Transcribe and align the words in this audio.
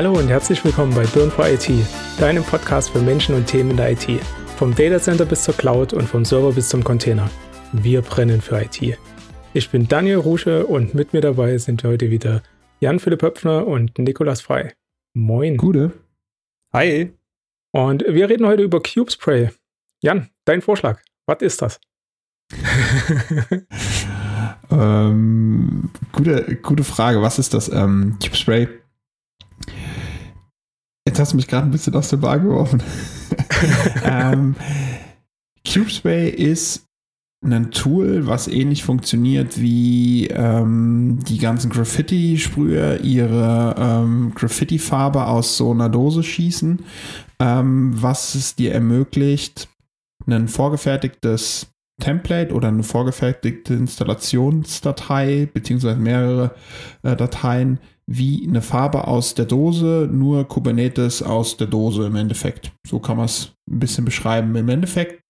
Hallo 0.00 0.14
und 0.14 0.28
herzlich 0.28 0.64
willkommen 0.64 0.94
bei 0.94 1.04
Burn 1.08 1.30
for 1.30 1.46
IT, 1.46 1.68
deinem 2.18 2.42
Podcast 2.42 2.88
für 2.88 3.02
Menschen 3.02 3.34
und 3.34 3.44
Themen 3.44 3.72
in 3.72 3.76
der 3.76 3.92
IT. 3.92 4.08
Vom 4.56 4.74
Datacenter 4.74 5.26
bis 5.26 5.44
zur 5.44 5.52
Cloud 5.52 5.92
und 5.92 6.08
vom 6.08 6.24
Server 6.24 6.52
bis 6.52 6.70
zum 6.70 6.82
Container. 6.82 7.28
Wir 7.74 8.00
brennen 8.00 8.40
für 8.40 8.62
IT. 8.62 8.96
Ich 9.52 9.68
bin 9.68 9.88
Daniel 9.88 10.16
Rusche 10.16 10.64
und 10.64 10.94
mit 10.94 11.12
mir 11.12 11.20
dabei 11.20 11.58
sind 11.58 11.84
heute 11.84 12.10
wieder 12.10 12.42
Jan-Philipp 12.80 13.20
Höpfner 13.20 13.66
und 13.66 13.98
Nikolas 13.98 14.40
Frei. 14.40 14.72
Moin. 15.12 15.58
Gute. 15.58 15.92
Hi. 16.72 17.12
Und 17.72 18.02
wir 18.08 18.30
reden 18.30 18.46
heute 18.46 18.62
über 18.62 18.80
Cube 18.82 19.10
Spray. 19.10 19.50
Jan, 20.00 20.30
dein 20.46 20.62
Vorschlag. 20.62 21.02
Was 21.26 21.42
ist 21.42 21.60
das? 21.60 21.78
ähm, 24.70 25.90
gute, 26.12 26.56
gute 26.62 26.84
Frage. 26.84 27.20
Was 27.20 27.38
ist 27.38 27.52
das? 27.52 27.68
Ähm, 27.68 28.16
Cube 28.18 28.36
Spray. 28.36 28.79
Jetzt 31.06 31.18
hast 31.18 31.32
du 31.32 31.36
mich 31.36 31.48
gerade 31.48 31.66
ein 31.66 31.70
bisschen 31.72 31.94
aus 31.94 32.08
der 32.08 32.18
Bar 32.18 32.38
geworfen. 32.38 32.82
ähm, 34.04 34.54
Cube 35.66 35.90
Spray 35.90 36.30
ist 36.30 36.86
ein 37.42 37.70
Tool, 37.70 38.26
was 38.26 38.48
ähnlich 38.48 38.84
funktioniert 38.84 39.58
wie 39.58 40.26
ähm, 40.26 41.20
die 41.26 41.38
ganzen 41.38 41.70
Graffiti-Sprüher 41.70 43.00
ihre 43.00 43.74
ähm, 43.78 44.32
Graffiti-Farbe 44.34 45.26
aus 45.26 45.56
so 45.56 45.70
einer 45.70 45.88
Dose 45.88 46.22
schießen, 46.22 46.84
ähm, 47.38 47.92
was 47.94 48.34
es 48.34 48.56
dir 48.56 48.74
ermöglicht, 48.74 49.68
ein 50.26 50.48
vorgefertigtes 50.48 51.68
Template 52.00 52.52
oder 52.54 52.68
eine 52.68 52.82
vorgefertigte 52.82 53.74
Installationsdatei 53.74 55.48
beziehungsweise 55.52 55.98
mehrere 55.98 56.54
äh, 57.02 57.16
Dateien 57.16 57.78
wie 58.12 58.44
eine 58.44 58.60
Farbe 58.60 59.06
aus 59.06 59.34
der 59.34 59.44
Dose, 59.44 60.08
nur 60.10 60.44
Kubernetes 60.48 61.22
aus 61.22 61.56
der 61.56 61.68
Dose 61.68 62.06
im 62.06 62.16
Endeffekt. 62.16 62.72
So 62.84 62.98
kann 62.98 63.16
man 63.16 63.26
es 63.26 63.52
ein 63.70 63.78
bisschen 63.78 64.04
beschreiben. 64.04 64.56
Im 64.56 64.68
Endeffekt 64.68 65.22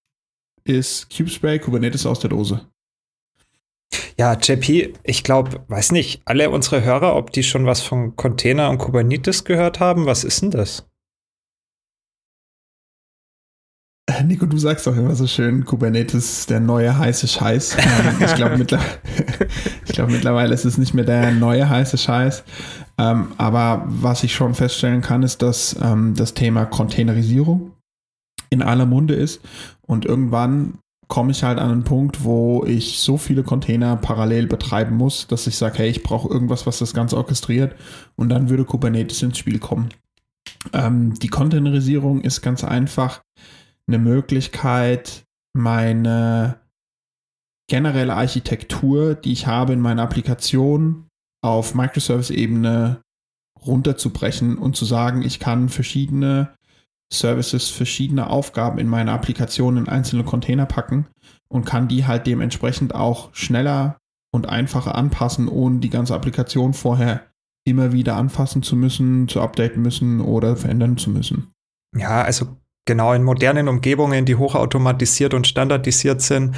ist 0.65 1.11
CubeSpray 1.11 1.59
Kubernetes 1.59 2.07
aus 2.07 2.21
der 2.21 2.31
Dose. 2.31 2.67
Ja, 4.19 4.33
JP, 4.33 4.95
ich 5.03 5.25
glaube, 5.25 5.63
weiß 5.69 5.93
nicht, 5.93 6.23
alle 6.25 6.49
unsere 6.49 6.83
Hörer, 6.83 7.17
ob 7.17 7.33
die 7.33 7.43
schon 7.43 7.67
was 7.67 7.83
von 7.83 8.17
Container 8.17 8.71
und 8.71 8.79
Kubernetes 8.79 9.45
gehört 9.45 9.79
haben, 9.79 10.07
was 10.07 10.25
ist 10.25 10.41
denn 10.41 10.51
das? 10.51 10.90
Nico, 14.23 14.47
du 14.47 14.59
sagst 14.59 14.87
doch 14.87 14.97
immer 14.97 15.15
so 15.15 15.27
schön, 15.27 15.65
Kubernetes 15.65 16.39
ist 16.41 16.51
der 16.51 16.61
neue 16.61 16.97
heiße 16.97 17.29
Scheiß. 17.29 17.77
Ähm, 17.79 18.25
ich 18.25 18.35
glaube, 18.35 18.59
mittler 18.59 18.81
glaub, 19.87 20.11
mittlerweile 20.11 20.55
ist 20.55 20.65
es 20.65 20.79
nicht 20.79 20.95
mehr 20.95 21.05
der 21.05 21.33
neue 21.33 21.69
heiße 21.69 21.99
Scheiß. 21.99 22.45
Ähm, 22.99 23.29
aber 23.39 23.85
was 23.87 24.25
ich 24.25 24.35
schon 24.35 24.55
feststellen 24.55 25.01
kann, 25.01 25.23
ist, 25.23 25.43
dass 25.43 25.77
ähm, 25.83 26.15
das 26.17 26.35
Thema 26.35 26.67
Containerisierung 26.67 27.73
in 28.51 28.63
aller 28.63 28.87
Munde 28.87 29.15
ist. 29.15 29.41
Und 29.87 30.05
irgendwann 30.05 30.79
komme 31.09 31.33
ich 31.33 31.43
halt 31.43 31.59
an 31.59 31.71
einen 31.71 31.85
Punkt, 31.85 32.25
wo 32.25 32.65
ich 32.65 32.99
so 33.01 33.17
viele 33.17 33.43
Container 33.43 33.97
parallel 33.97 34.47
betreiben 34.47 34.97
muss, 34.97 35.27
dass 35.27 35.47
ich 35.47 35.57
sage, 35.57 35.79
hey, 35.79 35.89
ich 35.89 36.03
brauche 36.03 36.33
irgendwas, 36.33 36.67
was 36.67 36.79
das 36.79 36.95
Ganze 36.95 37.17
orchestriert. 37.17 37.75
Und 38.17 38.29
dann 38.29 38.49
würde 38.49 38.65
Kubernetes 38.65 39.23
ins 39.23 39.39
Spiel 39.39 39.59
kommen. 39.59 39.89
Ähm, 40.73 41.15
die 41.15 41.29
Containerisierung 41.29 42.21
ist 42.21 42.43
ganz 42.43 42.65
einfach 42.65 43.23
eine 43.87 43.99
Möglichkeit, 43.99 45.25
meine 45.53 46.61
generelle 47.69 48.15
Architektur, 48.15 49.15
die 49.15 49.33
ich 49.33 49.47
habe 49.47 49.73
in 49.73 49.81
meiner 49.81 50.03
Applikation, 50.03 51.09
auf 51.43 51.75
Microservice-Ebene 51.75 53.01
runterzubrechen 53.65 54.59
und 54.59 54.77
zu 54.77 54.85
sagen, 54.85 55.23
ich 55.23 55.39
kann 55.39 55.69
verschiedene 55.69 56.55
Services, 57.13 57.69
verschiedene 57.69 58.29
Aufgaben 58.31 58.79
in 58.79 58.89
meine 58.89 59.13
Applikation 59.13 59.77
in 59.77 59.89
einzelne 59.89 60.25
Container 60.25 60.67
packen 60.67 61.07
und 61.49 61.65
kann 61.65 61.89
die 61.89 62.07
halt 62.07 62.27
dementsprechend 62.27 62.95
auch 62.95 63.35
schneller 63.35 63.99
und 64.33 64.49
einfacher 64.49 64.95
anpassen, 64.95 65.49
ohne 65.49 65.81
die 65.81 65.91
ganze 65.91 66.15
Applikation 66.15 66.73
vorher 66.73 67.27
immer 67.65 67.93
wieder 67.93 68.17
anfassen 68.17 68.63
zu 68.63 68.77
müssen, 68.77 69.29
zu 69.29 69.41
updaten 69.41 69.83
müssen 69.83 70.21
oder 70.21 70.57
verändern 70.57 70.97
zu 70.97 71.11
müssen. 71.11 71.53
Ja, 71.97 72.23
also 72.23 72.57
genau 72.87 73.13
in 73.13 73.23
modernen 73.23 73.69
Umgebungen, 73.69 74.25
die 74.25 74.37
hochautomatisiert 74.37 75.35
und 75.35 75.47
standardisiert 75.47 76.21
sind, 76.23 76.55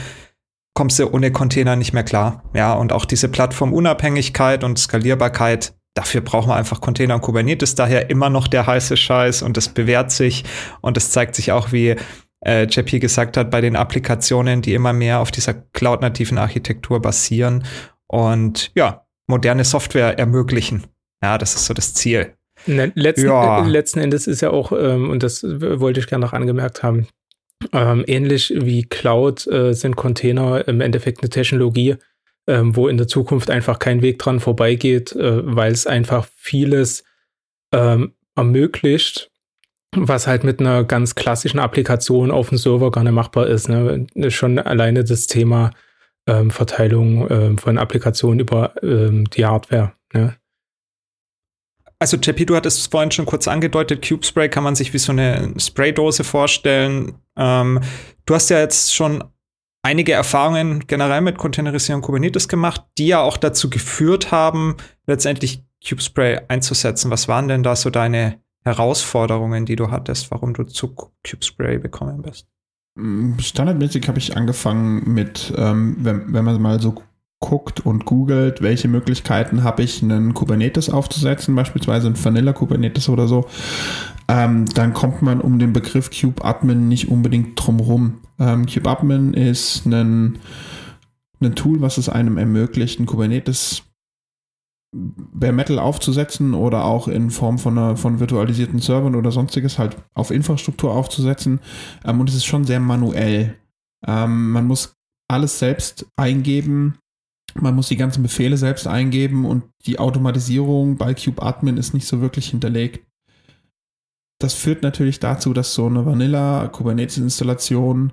kommst 0.75 0.99
du 0.99 1.12
ohne 1.12 1.33
Container 1.33 1.77
nicht 1.77 1.93
mehr 1.93 2.05
klar. 2.05 2.43
Ja, 2.55 2.72
und 2.75 2.93
auch 2.93 3.05
diese 3.05 3.28
Plattformunabhängigkeit 3.28 4.65
und 4.65 4.78
Skalierbarkeit, 4.78 5.75
dafür 5.94 6.22
brauchen 6.22 6.49
wir 6.49 6.56
einfach 6.56 6.81
Container 6.81 7.16
und 7.16 7.21
Kubernetes, 7.21 7.75
daher 7.75 8.10
immer 8.10 8.31
noch 8.31 8.49
der 8.49 8.66
heiße 8.66 8.97
Scheiß 8.97 9.43
und 9.43 9.56
das 9.56 9.69
bewährt 9.69 10.10
sich 10.10 10.44
und 10.81 10.97
es 10.97 11.10
zeigt 11.10 11.34
sich 11.34 11.53
auch, 11.53 11.72
wie 11.72 11.97
äh, 12.44 12.65
JP 12.65 13.00
gesagt 13.00 13.37
hat, 13.37 13.50
bei 13.50 13.60
den 13.60 13.77
Applikationen, 13.77 14.62
die 14.62 14.75
immer 14.75 14.93
mehr 14.93 15.21
auf 15.21 15.31
dieser 15.31 15.54
cloud-nativen 15.54 16.39
Architektur 16.39 17.00
basieren 17.00 17.65
und 18.06 18.72
ja, 18.75 19.06
moderne 19.27 19.65
Software 19.65 20.19
ermöglichen. 20.19 20.87
Ja, 21.22 21.39
das 21.39 21.54
ist 21.54 21.66
so 21.66 21.75
das 21.75 21.94
Ziel. 21.94 22.34
Ne, 22.66 22.92
letzten, 22.94 23.26
ja. 23.26 23.66
letzten 23.66 24.00
Endes 24.00 24.26
ist 24.26 24.40
ja 24.40 24.50
auch, 24.50 24.72
ähm, 24.72 25.10
und 25.10 25.22
das 25.22 25.42
wollte 25.42 26.00
ich 26.00 26.06
gerne 26.06 26.24
noch 26.24 26.32
angemerkt 26.32 26.82
haben, 26.82 27.08
ähm, 27.72 28.04
ähnlich 28.06 28.52
wie 28.56 28.84
Cloud 28.84 29.46
äh, 29.46 29.72
sind 29.72 29.96
Container 29.96 30.66
im 30.66 30.80
Endeffekt 30.80 31.22
eine 31.22 31.30
Technologie, 31.30 31.96
ähm, 32.46 32.74
wo 32.74 32.88
in 32.88 32.96
der 32.96 33.08
Zukunft 33.08 33.50
einfach 33.50 33.78
kein 33.78 34.02
Weg 34.02 34.18
dran 34.18 34.40
vorbeigeht, 34.40 35.12
äh, 35.12 35.42
weil 35.44 35.72
es 35.72 35.86
einfach 35.86 36.26
vieles 36.36 37.04
ähm, 37.72 38.14
ermöglicht, 38.34 39.30
was 39.94 40.26
halt 40.26 40.42
mit 40.42 40.60
einer 40.60 40.84
ganz 40.84 41.14
klassischen 41.14 41.60
Applikation 41.60 42.30
auf 42.30 42.48
dem 42.48 42.58
Server 42.58 42.90
gar 42.90 43.04
nicht 43.04 43.12
machbar 43.12 43.46
ist. 43.46 43.68
Ne? 43.68 44.06
Schon 44.28 44.58
alleine 44.58 45.04
das 45.04 45.26
Thema 45.26 45.70
ähm, 46.26 46.50
Verteilung 46.50 47.30
ähm, 47.30 47.58
von 47.58 47.78
Applikationen 47.78 48.40
über 48.40 48.74
die 48.82 49.44
Hardware. 49.44 49.92
Ne? 50.14 50.34
Also 52.02 52.16
JP, 52.16 52.46
du 52.46 52.56
hattest 52.56 52.80
es 52.80 52.86
vorhin 52.88 53.12
schon 53.12 53.26
kurz 53.26 53.46
angedeutet, 53.46 54.04
Cube 54.04 54.26
Spray 54.26 54.48
kann 54.48 54.64
man 54.64 54.74
sich 54.74 54.92
wie 54.92 54.98
so 54.98 55.12
eine 55.12 55.54
Spraydose 55.56 56.24
vorstellen. 56.24 57.14
Ähm, 57.36 57.78
du 58.26 58.34
hast 58.34 58.50
ja 58.50 58.58
jetzt 58.58 58.92
schon 58.92 59.22
einige 59.82 60.10
Erfahrungen 60.10 60.88
generell 60.88 61.20
mit 61.20 61.38
Containerisierung 61.38 62.02
Kubernetes 62.02 62.48
gemacht, 62.48 62.82
die 62.98 63.06
ja 63.06 63.20
auch 63.20 63.36
dazu 63.36 63.70
geführt 63.70 64.32
haben, 64.32 64.78
letztendlich 65.06 65.62
Cube 65.88 66.02
Spray 66.02 66.41
einzusetzen. 66.48 67.08
Was 67.12 67.28
waren 67.28 67.46
denn 67.46 67.62
da 67.62 67.76
so 67.76 67.88
deine 67.88 68.41
Herausforderungen, 68.64 69.64
die 69.64 69.76
du 69.76 69.92
hattest, 69.92 70.32
warum 70.32 70.54
du 70.54 70.64
zu 70.64 70.96
Cube 70.96 71.44
Spray 71.44 71.78
bekommen 71.78 72.20
bist? 72.22 72.48
Mm, 72.96 73.38
standardmäßig 73.38 74.08
habe 74.08 74.18
ich 74.18 74.36
angefangen 74.36 75.14
mit, 75.14 75.54
ähm, 75.56 75.98
wenn, 76.00 76.32
wenn 76.32 76.44
man 76.44 76.60
mal 76.60 76.80
so 76.80 76.96
guckt 77.42 77.84
und 77.84 78.06
googelt, 78.06 78.62
welche 78.62 78.88
Möglichkeiten 78.88 79.62
habe 79.62 79.82
ich, 79.82 80.03
einen 80.03 80.32
Kubernetes 80.32 80.88
aufzusetzen, 80.88 81.54
beispielsweise 81.54 82.06
ein 82.06 82.25
Vanilla 82.25 82.54
Kubernetes 82.54 83.10
oder 83.10 83.28
so, 83.28 83.47
ähm, 84.28 84.64
dann 84.75 84.94
kommt 84.94 85.20
man 85.20 85.42
um 85.42 85.58
den 85.58 85.75
Begriff 85.75 86.10
kubeadmin 86.10 86.88
nicht 86.88 87.10
unbedingt 87.10 87.54
drumherum. 87.56 88.20
Ähm, 88.38 88.64
kubeadmin 88.64 89.34
ist 89.34 89.84
ein, 89.84 90.38
ein 91.41 91.54
Tool, 91.54 91.82
was 91.82 91.98
es 91.98 92.08
einem 92.08 92.38
ermöglicht, 92.38 92.98
ein 92.98 93.06
Kubernetes 93.06 93.82
Bare 94.94 95.54
Metal 95.54 95.78
aufzusetzen 95.78 96.53
oder 96.53 96.84
auch 96.84 97.09
in 97.09 97.30
Form 97.30 97.59
von, 97.59 97.78
einer, 97.78 97.97
von 97.97 98.20
virtualisierten 98.20 98.78
Servern 98.78 99.14
oder 99.14 99.30
sonstiges 99.32 99.78
halt 99.78 99.97
auf 100.12 100.30
Infrastruktur 100.30 100.92
aufzusetzen. 100.92 101.60
Ähm, 102.04 102.21
und 102.21 102.28
es 102.28 102.36
ist 102.36 102.44
schon 102.44 102.65
sehr 102.65 102.80
manuell. 102.80 103.56
Ähm, 104.06 104.50
man 104.53 104.66
muss 104.66 104.94
alles 105.28 105.59
selbst 105.59 106.06
eingeben. 106.16 106.98
Man 107.54 107.75
muss 107.75 107.89
die 107.89 107.97
ganzen 107.97 108.22
Befehle 108.22 108.57
selbst 108.57 108.87
eingeben 108.87 109.45
und 109.45 109.65
die 109.87 109.99
Automatisierung 109.99 110.97
bei 110.97 111.15
kubeadmin 111.15 111.77
ist 111.77 111.95
nicht 111.95 112.07
so 112.07 112.21
wirklich 112.21 112.51
hinterlegt. 112.51 113.07
Das 114.39 114.54
führt 114.54 114.83
natürlich 114.83 115.21
dazu, 115.21 115.53
dass 115.53 115.75
so 115.75 115.87
eine 115.87 116.04
Vanilla 116.04 116.69
Kubernetes-Installation, 116.69 118.13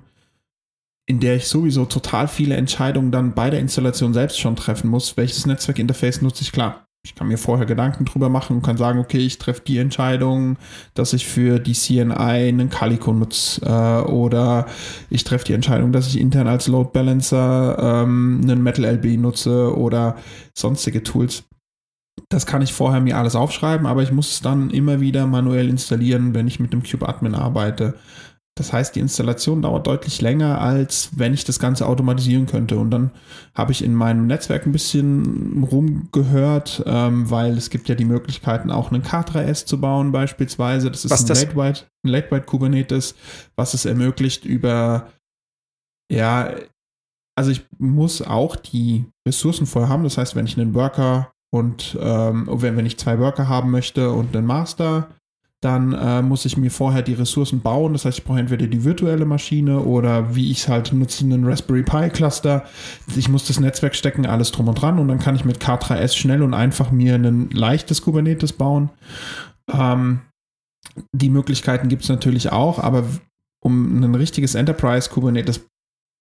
in 1.06 1.20
der 1.20 1.36
ich 1.36 1.48
sowieso 1.48 1.86
total 1.86 2.28
viele 2.28 2.56
Entscheidungen 2.56 3.10
dann 3.10 3.34
bei 3.34 3.50
der 3.50 3.60
Installation 3.60 4.14
selbst 4.14 4.38
schon 4.38 4.56
treffen 4.56 4.88
muss, 4.88 5.16
welches 5.16 5.46
Netzwerkinterface 5.46 6.22
nutze 6.22 6.42
ich, 6.42 6.52
klar 6.52 6.86
ich 7.02 7.14
kann 7.14 7.28
mir 7.28 7.38
vorher 7.38 7.64
Gedanken 7.64 8.04
drüber 8.04 8.28
machen 8.28 8.56
und 8.56 8.62
kann 8.62 8.76
sagen, 8.76 8.98
okay, 8.98 9.18
ich 9.18 9.38
treffe 9.38 9.62
die 9.66 9.78
Entscheidung, 9.78 10.58
dass 10.92 11.14
ich 11.14 11.26
für 11.26 11.58
die 11.58 11.72
CNI 11.72 12.48
einen 12.48 12.68
Calico 12.68 13.12
nutze 13.14 13.62
äh, 13.64 14.10
oder 14.10 14.66
ich 15.08 15.24
treffe 15.24 15.46
die 15.46 15.54
Entscheidung, 15.54 15.92
dass 15.92 16.08
ich 16.08 16.20
intern 16.20 16.46
als 16.46 16.66
Load 16.68 16.90
Balancer 16.92 18.02
ähm, 18.02 18.40
einen 18.42 18.62
Metal 18.62 18.84
LB 18.84 19.18
nutze 19.18 19.74
oder 19.76 20.16
sonstige 20.54 21.02
Tools. 21.02 21.44
Das 22.28 22.44
kann 22.44 22.60
ich 22.60 22.74
vorher 22.74 23.00
mir 23.00 23.16
alles 23.16 23.34
aufschreiben, 23.34 23.86
aber 23.86 24.02
ich 24.02 24.12
muss 24.12 24.32
es 24.32 24.40
dann 24.42 24.68
immer 24.68 25.00
wieder 25.00 25.26
manuell 25.26 25.70
installieren, 25.70 26.34
wenn 26.34 26.46
ich 26.46 26.60
mit 26.60 26.74
dem 26.74 26.82
Cube 26.82 27.08
Admin 27.08 27.34
arbeite. 27.34 27.94
Das 28.60 28.74
heißt, 28.74 28.94
die 28.94 29.00
Installation 29.00 29.62
dauert 29.62 29.86
deutlich 29.86 30.20
länger, 30.20 30.60
als 30.60 31.08
wenn 31.16 31.32
ich 31.32 31.44
das 31.44 31.58
Ganze 31.58 31.86
automatisieren 31.86 32.44
könnte. 32.44 32.76
Und 32.76 32.90
dann 32.90 33.10
habe 33.54 33.72
ich 33.72 33.82
in 33.82 33.94
meinem 33.94 34.26
Netzwerk 34.26 34.66
ein 34.66 34.72
bisschen 34.72 35.66
rumgehört, 35.70 36.82
ähm, 36.84 37.30
weil 37.30 37.56
es 37.56 37.70
gibt 37.70 37.88
ja 37.88 37.94
die 37.94 38.04
Möglichkeiten, 38.04 38.70
auch 38.70 38.92
einen 38.92 39.02
K3S 39.02 39.64
zu 39.64 39.80
bauen 39.80 40.12
beispielsweise. 40.12 40.90
Das 40.90 41.06
ist 41.06 41.10
Was 41.10 41.22
ein 41.22 41.28
das? 41.28 41.42
Late-White 41.42 41.86
Late 42.02 42.40
Kubernetes, 42.42 43.14
was 43.56 43.72
es 43.72 43.86
ermöglicht 43.86 44.44
über, 44.44 45.08
ja, 46.12 46.50
also 47.34 47.50
ich 47.50 47.66
muss 47.78 48.20
auch 48.20 48.56
die 48.56 49.06
Ressourcen 49.26 49.64
vorher 49.64 49.88
haben. 49.88 50.04
Das 50.04 50.18
heißt, 50.18 50.36
wenn 50.36 50.44
ich 50.44 50.58
einen 50.58 50.74
Worker 50.74 51.32
und 51.50 51.96
ähm, 51.98 52.46
wenn, 52.52 52.76
wenn 52.76 52.84
ich 52.84 52.98
zwei 52.98 53.18
Worker 53.20 53.48
haben 53.48 53.70
möchte 53.70 54.12
und 54.12 54.36
einen 54.36 54.46
Master, 54.46 55.08
dann 55.60 55.92
äh, 55.92 56.22
muss 56.22 56.46
ich 56.46 56.56
mir 56.56 56.70
vorher 56.70 57.02
die 57.02 57.12
Ressourcen 57.12 57.60
bauen. 57.60 57.92
Das 57.92 58.06
heißt, 58.06 58.18
ich 58.18 58.24
brauche 58.24 58.40
entweder 58.40 58.66
die 58.66 58.84
virtuelle 58.84 59.26
Maschine 59.26 59.80
oder 59.80 60.34
wie 60.34 60.50
ich 60.50 60.60
es 60.60 60.68
halt 60.68 60.92
nutze, 60.92 61.24
einen 61.24 61.44
Raspberry 61.44 61.82
Pi 61.82 62.08
Cluster. 62.08 62.64
Ich 63.14 63.28
muss 63.28 63.46
das 63.46 63.60
Netzwerk 63.60 63.94
stecken, 63.94 64.24
alles 64.24 64.52
drum 64.52 64.68
und 64.68 64.80
dran 64.80 64.98
und 64.98 65.08
dann 65.08 65.18
kann 65.18 65.36
ich 65.36 65.44
mit 65.44 65.62
K3S 65.62 66.16
schnell 66.16 66.42
und 66.42 66.54
einfach 66.54 66.90
mir 66.90 67.14
ein 67.16 67.50
leichtes 67.50 68.00
Kubernetes 68.00 68.54
bauen. 68.54 68.88
Ähm, 69.70 70.20
die 71.12 71.30
Möglichkeiten 71.30 71.88
gibt 71.88 72.04
es 72.04 72.08
natürlich 72.08 72.52
auch, 72.52 72.78
aber 72.78 73.04
um 73.62 74.02
ein 74.02 74.14
richtiges 74.14 74.54
Enterprise 74.54 75.10
Kubernetes 75.10 75.66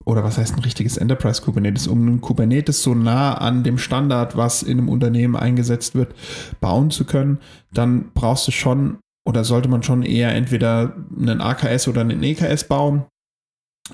oder 0.06 0.24
was 0.24 0.38
heißt 0.38 0.56
ein 0.56 0.64
richtiges 0.64 0.98
Enterprise 0.98 1.42
Kubernetes, 1.42 1.88
um 1.88 2.08
ein 2.08 2.22
Kubernetes 2.22 2.84
so 2.84 2.94
nah 2.94 3.36
an 3.36 3.64
dem 3.64 3.78
Standard, 3.78 4.36
was 4.36 4.64
in 4.64 4.80
einem 4.80 4.90
Unternehmen 4.90 5.36
eingesetzt 5.36 5.96
wird, 5.96 6.14
bauen 6.60 6.90
zu 6.92 7.06
können, 7.06 7.40
dann 7.74 8.12
brauchst 8.14 8.48
du 8.48 8.52
schon 8.52 8.98
oder 9.30 9.44
sollte 9.44 9.70
man 9.70 9.84
schon 9.84 10.02
eher 10.02 10.34
entweder 10.34 10.96
einen 11.16 11.40
AKS 11.40 11.88
oder 11.88 12.02
einen 12.02 12.24
EKS 12.24 12.64
bauen, 12.64 13.06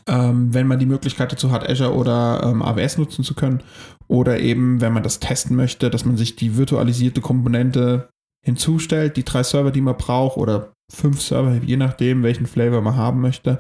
ähm, 0.07 0.53
wenn 0.53 0.65
man 0.65 0.79
die 0.79 0.85
Möglichkeit 0.85 1.33
dazu 1.33 1.51
hat, 1.51 1.69
Azure 1.69 1.93
oder 1.93 2.41
ähm, 2.41 2.61
AWS 2.61 2.97
nutzen 2.97 3.25
zu 3.25 3.35
können. 3.35 3.61
Oder 4.07 4.39
eben, 4.39 4.79
wenn 4.79 4.93
man 4.93 5.03
das 5.03 5.19
testen 5.19 5.57
möchte, 5.57 5.89
dass 5.89 6.05
man 6.05 6.15
sich 6.15 6.37
die 6.37 6.55
virtualisierte 6.55 7.19
Komponente 7.19 8.07
hinzustellt, 8.45 9.17
die 9.17 9.25
drei 9.25 9.43
Server, 9.43 9.71
die 9.71 9.81
man 9.81 9.97
braucht, 9.97 10.37
oder 10.37 10.71
fünf 10.89 11.21
Server, 11.21 11.55
je 11.55 11.75
nachdem, 11.75 12.23
welchen 12.23 12.45
Flavor 12.45 12.79
man 12.79 12.95
haben 12.95 13.19
möchte. 13.19 13.59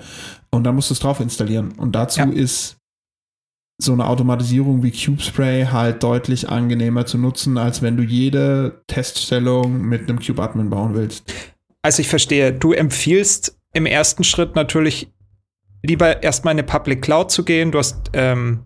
Und 0.51 0.63
dann 0.63 0.75
musst 0.75 0.91
du 0.91 0.93
es 0.93 0.99
drauf 1.01 1.19
installieren. 1.19 1.73
Und 1.73 1.93
dazu 1.93 2.21
ja. 2.21 2.29
ist 2.29 2.77
so 3.81 3.91
eine 3.91 4.07
Automatisierung 4.07 4.81
wie 4.81 4.91
Kubespray 4.91 5.65
halt 5.65 6.03
deutlich 6.03 6.47
angenehmer 6.47 7.05
zu 7.05 7.17
nutzen, 7.17 7.57
als 7.57 7.81
wenn 7.81 7.97
du 7.97 8.03
jede 8.03 8.83
Teststellung 8.87 9.81
mit 9.81 10.07
einem 10.07 10.19
Kube-Admin 10.19 10.69
bauen 10.69 10.93
willst. 10.93 11.29
Also 11.85 12.01
ich 12.01 12.07
verstehe, 12.07 12.51
du 12.51 12.73
empfiehlst 12.73 13.59
im 13.73 13.85
ersten 13.85 14.23
Schritt 14.23 14.55
natürlich 14.55 15.13
lieber 15.83 16.23
erstmal 16.23 16.53
in 16.53 16.57
eine 16.57 16.65
Public 16.65 17.03
Cloud 17.03 17.29
zu 17.29 17.45
gehen. 17.45 17.71
Du 17.71 17.77
hast 17.77 18.09
ähm, 18.13 18.65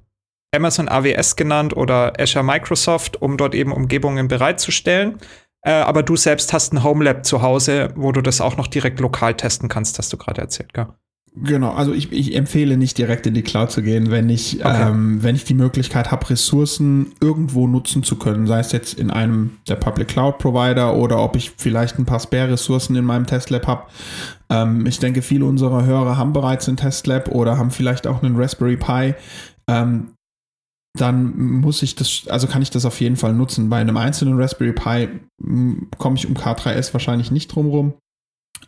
Amazon 0.56 0.88
AWS 0.88 1.36
genannt 1.36 1.75
oder 1.75 2.13
Azure 2.18 2.45
Microsoft, 2.45 3.21
um 3.21 3.36
dort 3.36 3.56
eben 3.56 3.74
Umgebungen 3.74 4.30
bereitzustellen. 4.30 5.18
Äh, 5.63 5.71
aber 5.71 6.01
du 6.01 6.16
selbst 6.16 6.54
hast 6.54 6.71
ein 6.71 6.81
Home 6.81 7.04
Lab 7.04 7.25
zu 7.25 7.42
Hause, 7.42 7.92
wo 7.98 8.13
du 8.13 8.21
das 8.21 8.39
auch 8.39 8.56
noch 8.56 8.68
direkt 8.68 9.01
lokal 9.01 9.33
testen 9.33 9.68
kannst, 9.68 9.98
hast 9.98 10.13
du 10.13 10.18
gerade 10.18 10.39
erzählt, 10.39 10.74
gell? 10.74 10.88
Genau, 11.35 11.71
also 11.71 11.93
ich, 11.93 12.11
ich, 12.11 12.35
empfehle 12.35 12.75
nicht 12.75 12.97
direkt 12.97 13.27
in 13.27 13.33
die 13.33 13.43
Cloud 13.43 13.71
zu 13.71 13.81
gehen, 13.81 14.09
wenn 14.09 14.29
ich, 14.29 14.65
okay. 14.65 14.89
ähm, 14.89 15.21
wenn 15.21 15.35
ich 15.35 15.43
die 15.43 15.53
Möglichkeit 15.53 16.11
habe, 16.11 16.29
Ressourcen 16.29 17.13
irgendwo 17.21 17.67
nutzen 17.67 18.03
zu 18.03 18.17
können, 18.17 18.47
sei 18.47 18.59
es 18.59 18.71
jetzt 18.71 18.99
in 18.99 19.11
einem 19.11 19.57
der 19.67 19.75
Public 19.75 20.09
Cloud 20.09 20.39
Provider 20.39 20.95
oder 20.95 21.21
ob 21.23 21.35
ich 21.35 21.51
vielleicht 21.57 21.99
ein 21.99 22.05
paar 22.05 22.19
Spare-Ressourcen 22.19 22.95
in 22.95 23.05
meinem 23.05 23.25
Testlab 23.25 23.67
habe. 23.67 23.83
Ähm, 24.49 24.85
ich 24.85 24.99
denke, 24.99 25.21
viele 25.21 25.45
unserer 25.45 25.85
Hörer 25.85 26.17
haben 26.17 26.33
bereits 26.33 26.67
ein 26.67 26.77
Testlab 26.77 27.29
oder 27.29 27.57
haben 27.57 27.71
vielleicht 27.71 28.07
auch 28.07 28.23
einen 28.23 28.35
Raspberry 28.35 28.77
Pi. 28.77 29.13
Ähm, 29.69 30.13
dann 30.97 31.37
muss 31.37 31.83
ich 31.83 31.95
das, 31.95 32.23
also 32.27 32.47
kann 32.47 32.63
ich 32.63 32.71
das 32.71 32.85
auf 32.85 32.99
jeden 32.99 33.15
Fall 33.15 33.33
nutzen. 33.33 33.69
Bei 33.69 33.77
einem 33.77 33.97
einzelnen 33.97 34.39
Raspberry 34.39 34.73
Pi 34.73 35.09
komme 35.97 36.15
ich 36.15 36.27
um 36.27 36.33
K3S 36.33 36.91
wahrscheinlich 36.93 37.29
nicht 37.29 37.53
drumherum 37.53 37.93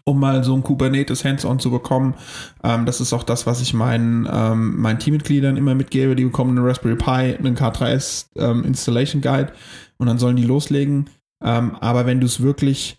um 0.03 0.19
mal 0.19 0.43
so 0.43 0.55
ein 0.55 0.63
Kubernetes 0.63 1.23
Hands-on 1.23 1.59
zu 1.59 1.71
bekommen. 1.71 2.15
Ähm, 2.63 2.85
das 2.85 3.01
ist 3.01 3.13
auch 3.13 3.23
das, 3.23 3.45
was 3.45 3.61
ich 3.61 3.73
meinen, 3.73 4.27
ähm, 4.31 4.79
meinen 4.79 4.99
Teammitgliedern 4.99 5.57
immer 5.57 5.75
mitgebe. 5.75 6.15
Die 6.15 6.25
bekommen 6.25 6.57
einen 6.57 6.65
Raspberry 6.65 6.95
Pi, 6.95 7.35
einen 7.37 7.55
K3S 7.55 8.27
ähm, 8.37 8.63
Installation 8.63 9.21
Guide 9.21 9.53
und 9.97 10.07
dann 10.07 10.17
sollen 10.17 10.35
die 10.35 10.45
loslegen. 10.45 11.09
Ähm, 11.43 11.75
aber 11.79 12.05
wenn 12.05 12.19
du 12.19 12.25
es 12.25 12.41
wirklich 12.41 12.97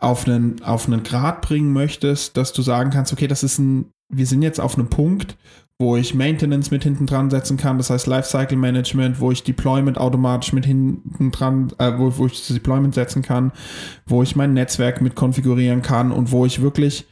auf 0.00 0.26
einen, 0.26 0.62
auf 0.62 0.86
einen 0.86 1.02
Grad 1.02 1.42
bringen 1.42 1.72
möchtest, 1.72 2.36
dass 2.36 2.52
du 2.52 2.62
sagen 2.62 2.90
kannst, 2.90 3.12
okay, 3.12 3.28
das 3.28 3.42
ist 3.42 3.58
ein, 3.58 3.92
wir 4.08 4.26
sind 4.26 4.42
jetzt 4.42 4.60
auf 4.60 4.76
einem 4.76 4.88
Punkt, 4.88 5.36
wo 5.78 5.96
ich 5.96 6.14
Maintenance 6.14 6.70
mit 6.70 6.84
hinten 6.84 7.06
dran 7.06 7.30
setzen 7.30 7.56
kann, 7.56 7.78
das 7.78 7.90
heißt 7.90 8.06
Lifecycle 8.06 8.56
Management, 8.56 9.20
wo 9.20 9.32
ich 9.32 9.42
Deployment 9.42 9.98
automatisch 9.98 10.52
mit 10.52 10.64
hinten 10.64 11.30
dran, 11.32 11.72
äh, 11.78 11.92
wo, 11.96 12.16
wo 12.18 12.26
ich 12.26 12.46
das 12.46 12.54
Deployment 12.54 12.94
setzen 12.94 13.22
kann, 13.22 13.52
wo 14.06 14.22
ich 14.22 14.36
mein 14.36 14.52
Netzwerk 14.52 15.00
mit 15.00 15.14
konfigurieren 15.14 15.82
kann 15.82 16.12
und 16.12 16.30
wo 16.30 16.46
ich 16.46 16.62
wirklich 16.62 17.06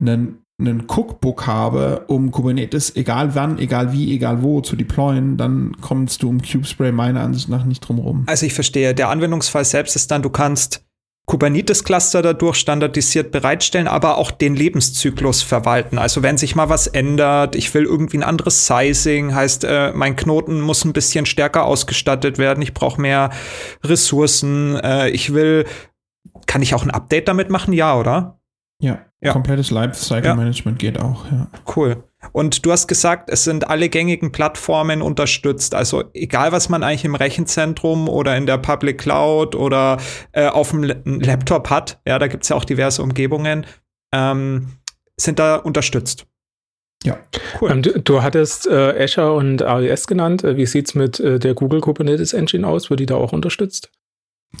einen 0.00 0.38
einen 0.58 0.84
Cookbook 0.86 1.46
habe, 1.46 2.04
um 2.06 2.30
Kubernetes, 2.30 2.94
egal 2.94 3.34
wann, 3.34 3.58
egal 3.58 3.92
wie, 3.92 4.14
egal 4.14 4.42
wo, 4.42 4.60
zu 4.60 4.76
deployen, 4.76 5.36
dann 5.36 5.76
kommst 5.80 6.22
du 6.22 6.28
um 6.28 6.40
Kubespray 6.40 6.92
meiner 6.92 7.22
Ansicht 7.22 7.48
nach 7.48 7.64
nicht 7.64 7.80
drum 7.80 7.98
rum. 7.98 8.22
Also 8.26 8.46
ich 8.46 8.54
verstehe, 8.54 8.94
der 8.94 9.08
Anwendungsfall 9.08 9.64
selbst 9.64 9.96
ist 9.96 10.10
dann, 10.10 10.22
du 10.22 10.30
kannst 10.30 10.84
Kubernetes-Cluster 11.26 12.20
dadurch 12.20 12.56
standardisiert 12.56 13.32
bereitstellen, 13.32 13.88
aber 13.88 14.18
auch 14.18 14.30
den 14.30 14.54
Lebenszyklus 14.54 15.42
verwalten. 15.42 15.96
Also 15.96 16.22
wenn 16.22 16.36
sich 16.36 16.54
mal 16.54 16.68
was 16.68 16.86
ändert, 16.86 17.56
ich 17.56 17.72
will 17.72 17.84
irgendwie 17.84 18.18
ein 18.18 18.22
anderes 18.22 18.66
Sizing, 18.66 19.34
heißt, 19.34 19.64
äh, 19.64 19.92
mein 19.94 20.16
Knoten 20.16 20.60
muss 20.60 20.84
ein 20.84 20.92
bisschen 20.92 21.24
stärker 21.24 21.64
ausgestattet 21.64 22.36
werden, 22.36 22.60
ich 22.60 22.74
brauche 22.74 23.00
mehr 23.00 23.30
Ressourcen, 23.82 24.76
äh, 24.76 25.08
ich 25.10 25.32
will, 25.32 25.64
kann 26.46 26.60
ich 26.60 26.74
auch 26.74 26.82
ein 26.82 26.90
Update 26.90 27.26
damit 27.28 27.48
machen? 27.48 27.72
Ja, 27.72 27.98
oder? 27.98 28.38
Ja, 28.80 28.98
ja. 29.22 29.32
komplettes 29.32 29.70
Lifecycle-Management 29.70 30.82
ja. 30.82 30.90
geht 30.90 31.00
auch, 31.00 31.24
ja. 31.30 31.46
Cool. 31.74 32.04
Und 32.32 32.64
du 32.64 32.72
hast 32.72 32.86
gesagt, 32.86 33.30
es 33.30 33.44
sind 33.44 33.68
alle 33.68 33.88
gängigen 33.88 34.32
Plattformen 34.32 35.02
unterstützt. 35.02 35.74
Also 35.74 36.04
egal, 36.14 36.52
was 36.52 36.68
man 36.68 36.82
eigentlich 36.82 37.04
im 37.04 37.14
Rechenzentrum 37.14 38.08
oder 38.08 38.36
in 38.36 38.46
der 38.46 38.58
Public 38.58 38.98
Cloud 38.98 39.54
oder 39.54 39.98
äh, 40.32 40.48
auf 40.48 40.70
dem 40.70 40.84
Laptop 40.84 41.70
hat, 41.70 42.00
ja, 42.06 42.18
da 42.18 42.26
gibt 42.26 42.44
es 42.44 42.48
ja 42.48 42.56
auch 42.56 42.64
diverse 42.64 43.02
Umgebungen, 43.02 43.66
ähm, 44.12 44.68
sind 45.16 45.38
da 45.38 45.56
unterstützt. 45.56 46.26
Ja, 47.04 47.18
cool. 47.60 47.70
Ähm, 47.70 47.82
du, 47.82 48.00
du, 48.00 48.22
hattest 48.22 48.66
äh, 48.66 49.04
Azure 49.04 49.34
und 49.34 49.62
AWS 49.62 50.06
genannt. 50.06 50.42
Äh, 50.42 50.56
wie 50.56 50.66
sieht 50.66 50.88
es 50.88 50.94
mit 50.94 51.20
äh, 51.20 51.38
der 51.38 51.54
Google 51.54 51.80
Kubernetes 51.80 52.32
Engine 52.32 52.66
aus? 52.66 52.88
Wird 52.88 53.00
die 53.00 53.06
da 53.06 53.16
auch 53.16 53.32
unterstützt? 53.32 53.90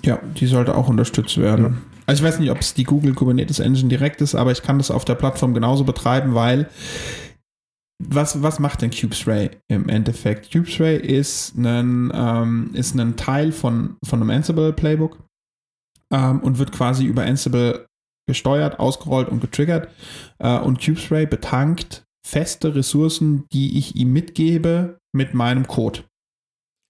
Ja, 0.02 0.18
die 0.38 0.46
sollte 0.46 0.74
auch 0.74 0.88
unterstützt 0.88 1.38
werden. 1.38 1.82
Also 2.06 2.22
ich 2.22 2.28
weiß 2.28 2.38
nicht, 2.40 2.50
ob 2.50 2.58
es 2.58 2.74
die 2.74 2.84
Google 2.84 3.14
Kubernetes 3.14 3.60
Engine 3.60 3.88
direkt 3.88 4.20
ist, 4.20 4.34
aber 4.34 4.52
ich 4.52 4.62
kann 4.62 4.78
das 4.78 4.90
auf 4.90 5.04
der 5.04 5.14
Plattform 5.14 5.54
genauso 5.54 5.84
betreiben, 5.84 6.34
weil 6.34 6.68
was, 8.02 8.42
was 8.42 8.58
macht 8.58 8.82
denn 8.82 8.90
Kubespray 8.90 9.50
im 9.68 9.88
Endeffekt? 9.88 10.52
Kubespray 10.52 10.96
ist 10.96 11.56
ein, 11.56 12.10
ähm, 12.14 12.70
ist 12.74 12.94
ein 12.94 13.16
Teil 13.16 13.52
von, 13.52 13.96
von 14.04 14.20
einem 14.20 14.30
Ansible 14.30 14.72
Playbook 14.72 15.18
ähm, 16.12 16.40
und 16.40 16.58
wird 16.58 16.72
quasi 16.72 17.04
über 17.04 17.22
Ansible 17.22 17.86
gesteuert, 18.26 18.78
ausgerollt 18.80 19.28
und 19.28 19.40
getriggert. 19.40 19.88
Äh, 20.38 20.58
und 20.58 20.84
Kubespray 20.84 21.26
betankt 21.26 22.04
feste 22.26 22.74
Ressourcen, 22.74 23.46
die 23.52 23.78
ich 23.78 23.96
ihm 23.96 24.12
mitgebe 24.12 24.98
mit 25.12 25.34
meinem 25.34 25.66
Code. 25.66 26.00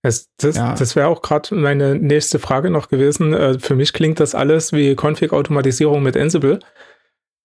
Das, 0.03 0.27
das, 0.39 0.57
ja. 0.57 0.75
das 0.75 0.97
wäre 0.97 1.09
auch 1.09 1.23
gerade 1.23 1.55
meine 1.55 1.97
nächste 1.97 2.39
Frage 2.39 2.71
noch 2.71 2.89
gewesen. 2.89 3.33
Äh, 3.33 3.59
für 3.59 3.75
mich 3.75 3.93
klingt 3.93 4.21
das 4.21 4.35
alles 4.35 4.73
wie 4.73 4.95
Config-Automatisierung 4.95 6.03
mit 6.03 6.17
Ansible. 6.17 6.61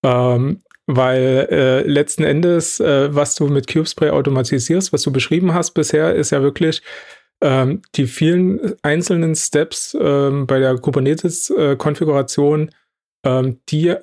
Ähm, 0.03 0.61
weil 0.91 1.47
äh, 1.51 1.81
letzten 1.87 2.23
Endes, 2.23 2.79
äh, 2.79 3.13
was 3.13 3.35
du 3.35 3.47
mit 3.47 3.71
Kubespray 3.71 4.09
automatisierst, 4.09 4.91
was 4.91 5.03
du 5.03 5.11
beschrieben 5.11 5.53
hast 5.53 5.75
bisher, 5.75 6.15
ist 6.15 6.31
ja 6.31 6.41
wirklich 6.41 6.81
ähm, 7.41 7.83
die 7.93 8.07
vielen 8.07 8.73
einzelnen 8.81 9.35
Steps 9.35 9.95
ähm, 9.99 10.47
bei 10.47 10.57
der 10.57 10.75
Kubernetes-Konfiguration, 10.79 12.71
ähm, 13.23 13.59
die 13.69 13.93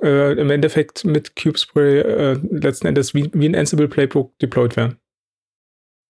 äh, 0.00 0.40
im 0.40 0.50
Endeffekt 0.50 1.04
mit 1.04 1.36
Kubespray 1.36 1.98
äh, 2.00 2.32
letzten 2.50 2.86
Endes 2.86 3.12
wie, 3.12 3.30
wie 3.34 3.46
ein 3.46 3.54
Ansible 3.54 3.88
Playbook 3.88 4.38
deployed 4.38 4.78
werden. 4.78 4.96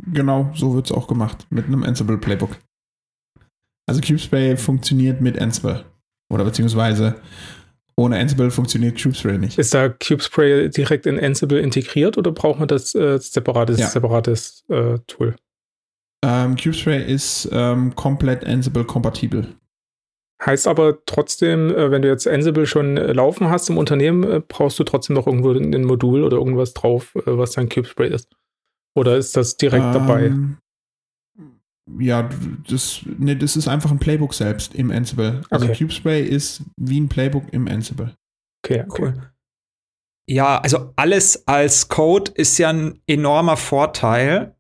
Genau, 0.07 0.53
so 0.55 0.73
wird 0.75 0.87
es 0.87 0.93
auch 0.93 1.09
gemacht, 1.09 1.49
mit 1.51 1.67
einem 1.67 1.83
Ansible 1.83 2.19
Playbook. 2.19 2.57
Also 3.89 4.01
Kubespray 4.01 4.57
funktioniert 4.57 5.21
mit 5.21 5.37
Ansible. 5.37 5.85
Oder 6.33 6.45
beziehungsweise 6.45 7.17
ohne 8.03 8.19
Ansible 8.19 8.51
funktioniert 8.51 9.01
Kubespray 9.01 9.39
nicht. 9.39 9.59
Ist 9.59 9.75
da 9.75 9.89
Kubespray 9.89 10.69
direkt 10.71 11.07
in 11.07 11.19
Ansible 11.19 11.61
integriert 11.61 12.19
oder 12.19 12.33
braucht 12.33 12.59
man 12.59 12.69
das 12.69 12.95
äh, 12.95 13.19
separates, 13.19 13.79
ja. 13.79 13.87
separates 13.87 14.65
äh, 14.69 14.99
Tool? 15.07 15.37
Ähm, 16.25 16.57
Kubespray 16.57 17.03
ist 17.03 17.49
ähm, 17.53 17.95
komplett 17.95 18.45
Ansible-kompatibel. 18.45 19.49
Heißt 20.45 20.67
aber 20.67 20.99
trotzdem, 21.07 21.71
äh, 21.71 21.91
wenn 21.91 22.03
du 22.03 22.09
jetzt 22.09 22.27
Ansible 22.27 22.67
schon 22.67 22.97
äh, 22.97 23.13
laufen 23.13 23.49
hast 23.49 23.71
im 23.71 23.79
Unternehmen, 23.79 24.25
äh, 24.25 24.41
brauchst 24.47 24.79
du 24.79 24.85
trotzdem 24.85 25.15
noch 25.15 25.27
irgendwo 25.27 25.53
ein 25.53 25.85
Modul 25.85 26.25
oder 26.25 26.37
irgendwas 26.37 26.75
drauf, 26.75 27.13
was 27.15 27.53
dann 27.53 27.69
CubeSpray 27.69 28.13
ist. 28.13 28.29
Oder 28.95 29.17
ist 29.17 29.37
das 29.37 29.57
direkt 29.57 29.85
ähm, 29.85 29.93
dabei? 29.93 30.33
Ja, 31.99 32.29
das, 32.69 33.01
nee, 33.19 33.35
das 33.35 33.57
ist 33.57 33.69
einfach 33.69 33.91
ein 33.91 33.99
Playbook 33.99 34.35
selbst 34.35 34.75
im 34.75 34.91
Ansible. 34.91 35.43
Also 35.51 35.67
okay. 35.67 35.77
CubeSpray 35.77 36.23
ist 36.23 36.63
wie 36.77 37.01
ein 37.01 37.09
Playbook 37.09 37.53
im 37.53 37.69
Ansible. 37.69 38.15
Okay, 38.65 38.85
cool. 38.99 39.15
Ja, 40.29 40.59
also 40.59 40.93
alles 40.97 41.47
als 41.49 41.89
Code 41.89 42.31
ist 42.35 42.57
ja 42.59 42.71
ein 42.71 43.01
enormer 43.07 43.57
Vorteil 43.57 44.55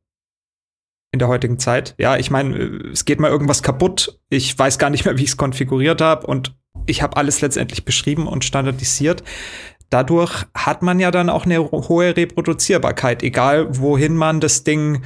in 1.13 1.19
der 1.19 1.29
heutigen 1.29 1.59
Zeit. 1.59 1.95
Ja, 1.99 2.17
ich 2.17 2.31
meine, 2.31 2.57
es 2.93 3.05
geht 3.05 3.21
mal 3.21 3.31
irgendwas 3.31 3.63
kaputt. 3.63 4.19
Ich 4.29 4.59
weiß 4.59 4.79
gar 4.79 4.91
nicht 4.91 5.05
mehr, 5.05 5.17
wie 5.19 5.23
ich 5.23 5.31
es 5.31 5.37
konfiguriert 5.37 6.01
habe 6.01 6.27
und 6.27 6.57
ich 6.87 7.03
habe 7.03 7.17
alles 7.17 7.41
letztendlich 7.41 7.85
beschrieben 7.85 8.27
und 8.27 8.45
standardisiert. 8.45 9.23
Dadurch 9.89 10.47
hat 10.55 10.83
man 10.83 10.99
ja 10.99 11.11
dann 11.11 11.29
auch 11.29 11.45
eine 11.45 11.71
hohe 11.71 12.17
Reproduzierbarkeit, 12.17 13.23
egal 13.23 13.79
wohin 13.79 14.17
man 14.17 14.41
das 14.41 14.65
Ding 14.65 15.03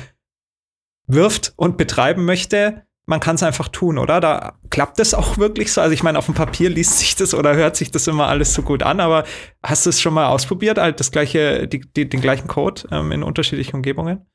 wirft 1.06 1.52
und 1.56 1.76
betreiben 1.76 2.24
möchte. 2.24 2.82
Man 3.08 3.20
kann 3.20 3.36
es 3.36 3.42
einfach 3.42 3.68
tun, 3.68 3.98
oder? 3.98 4.20
Da 4.20 4.58
klappt 4.70 4.98
es 4.98 5.14
auch 5.14 5.38
wirklich 5.38 5.72
so. 5.72 5.80
Also 5.80 5.92
ich 5.94 6.02
meine, 6.02 6.18
auf 6.18 6.26
dem 6.26 6.34
Papier 6.34 6.70
liest 6.70 6.98
sich 6.98 7.14
das 7.14 7.34
oder 7.34 7.54
hört 7.54 7.76
sich 7.76 7.92
das 7.92 8.08
immer 8.08 8.26
alles 8.26 8.52
so 8.52 8.62
gut 8.62 8.82
an, 8.82 8.98
aber 8.98 9.24
hast 9.62 9.86
du 9.86 9.90
es 9.90 10.00
schon 10.00 10.14
mal 10.14 10.26
ausprobiert, 10.26 10.78
halt 10.78 10.98
das 10.98 11.12
gleiche, 11.12 11.68
die, 11.68 11.80
die, 11.80 12.08
den 12.08 12.20
gleichen 12.20 12.48
Code 12.48 12.82
ähm, 12.90 13.12
in 13.12 13.22
unterschiedlichen 13.22 13.76
Umgebungen? 13.76 14.26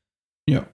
Ja, 0.48 0.66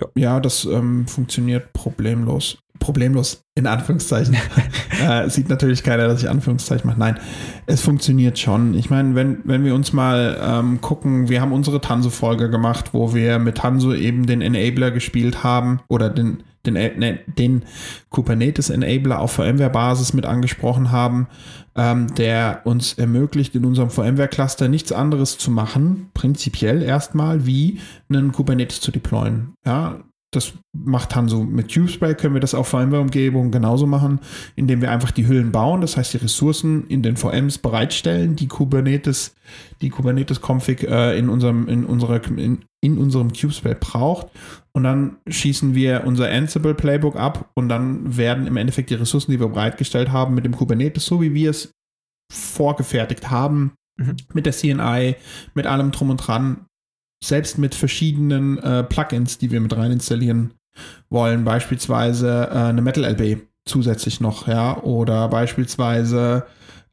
ja, 0.00 0.06
ja 0.14 0.40
das 0.40 0.64
ähm, 0.64 1.06
funktioniert 1.06 1.72
problemlos. 1.72 2.58
Problemlos, 2.80 3.44
in 3.54 3.66
Anführungszeichen. 3.66 4.36
äh, 5.02 5.28
sieht 5.30 5.48
natürlich 5.48 5.82
keiner, 5.82 6.08
dass 6.08 6.22
ich 6.22 6.28
Anführungszeichen 6.28 6.86
mache. 6.86 6.98
Nein, 6.98 7.18
es 7.66 7.80
funktioniert 7.80 8.38
schon. 8.38 8.74
Ich 8.74 8.90
meine, 8.90 9.14
wenn, 9.14 9.38
wenn 9.44 9.64
wir 9.64 9.74
uns 9.74 9.92
mal 9.92 10.38
ähm, 10.42 10.80
gucken, 10.80 11.28
wir 11.28 11.40
haben 11.40 11.52
unsere 11.52 11.80
Tanso-Folge 11.80 12.50
gemacht, 12.50 12.90
wo 12.92 13.14
wir 13.14 13.38
mit 13.38 13.58
Tanso 13.58 13.94
eben 13.94 14.26
den 14.26 14.42
Enabler 14.42 14.90
gespielt 14.90 15.44
haben 15.44 15.80
oder 15.88 16.10
den, 16.10 16.42
den, 16.66 16.74
ne, 16.74 17.20
den 17.26 17.62
Kubernetes-Enabler 18.10 19.20
auf 19.20 19.32
VMware-Basis 19.32 20.12
mit 20.12 20.26
angesprochen 20.26 20.90
haben 20.90 21.28
ähm, 21.76 22.14
der 22.14 22.62
uns 22.64 22.94
ermöglicht, 22.94 23.54
in 23.54 23.64
unserem 23.64 23.90
VMware-Cluster 23.90 24.68
nichts 24.68 24.92
anderes 24.92 25.38
zu 25.38 25.50
machen, 25.50 26.10
prinzipiell 26.14 26.82
erstmal, 26.82 27.46
wie 27.46 27.80
einen 28.08 28.32
Kubernetes 28.32 28.80
zu 28.80 28.90
deployen. 28.90 29.54
Ja, 29.66 30.00
das 30.34 30.52
macht 30.72 31.14
Hanso 31.14 31.44
mit 31.44 31.72
CubeSpray, 31.72 32.14
können 32.14 32.34
wir 32.34 32.40
das 32.40 32.54
auf 32.54 32.68
VMware-Umgebungen 32.68 33.50
genauso 33.50 33.86
machen, 33.86 34.20
indem 34.56 34.80
wir 34.80 34.90
einfach 34.90 35.10
die 35.10 35.26
Hüllen 35.26 35.52
bauen, 35.52 35.80
das 35.80 35.96
heißt 35.96 36.14
die 36.14 36.18
Ressourcen 36.18 36.86
in 36.88 37.02
den 37.02 37.16
VMs 37.16 37.58
bereitstellen, 37.58 38.36
die 38.36 38.48
Kubernetes, 38.48 39.34
die 39.80 39.90
Kubernetes-Config 39.90 40.82
äh, 40.84 41.18
in 41.18 41.28
unserem, 41.28 41.68
in 41.68 41.84
unserer, 41.84 42.24
in, 42.36 42.64
in 42.80 42.98
unserem 42.98 43.32
CubeSpray 43.32 43.76
braucht. 43.78 44.28
Und 44.72 44.82
dann 44.82 45.16
schießen 45.28 45.74
wir 45.74 46.02
unser 46.04 46.30
Ansible-Playbook 46.30 47.16
ab 47.16 47.50
und 47.54 47.68
dann 47.68 48.16
werden 48.16 48.46
im 48.46 48.56
Endeffekt 48.56 48.90
die 48.90 48.94
Ressourcen, 48.94 49.30
die 49.30 49.40
wir 49.40 49.48
bereitgestellt 49.48 50.10
haben, 50.10 50.34
mit 50.34 50.44
dem 50.44 50.56
Kubernetes, 50.56 51.06
so 51.06 51.22
wie 51.22 51.32
wir 51.32 51.50
es 51.50 51.70
vorgefertigt 52.32 53.30
haben, 53.30 53.72
mhm. 53.96 54.16
mit 54.32 54.46
der 54.46 54.52
CNI, 54.52 55.16
mit 55.54 55.66
allem 55.66 55.92
drum 55.92 56.10
und 56.10 56.16
dran, 56.16 56.66
selbst 57.26 57.58
mit 57.58 57.74
verschiedenen 57.74 58.58
äh, 58.58 58.84
Plugins, 58.84 59.38
die 59.38 59.50
wir 59.50 59.60
mit 59.60 59.76
rein 59.76 59.92
installieren 59.92 60.54
wollen, 61.08 61.44
beispielsweise 61.44 62.48
äh, 62.50 62.56
eine 62.56 62.82
Metal 62.82 63.04
LB 63.04 63.42
zusätzlich 63.64 64.20
noch, 64.20 64.46
ja, 64.46 64.82
oder 64.82 65.28
beispielsweise 65.28 66.44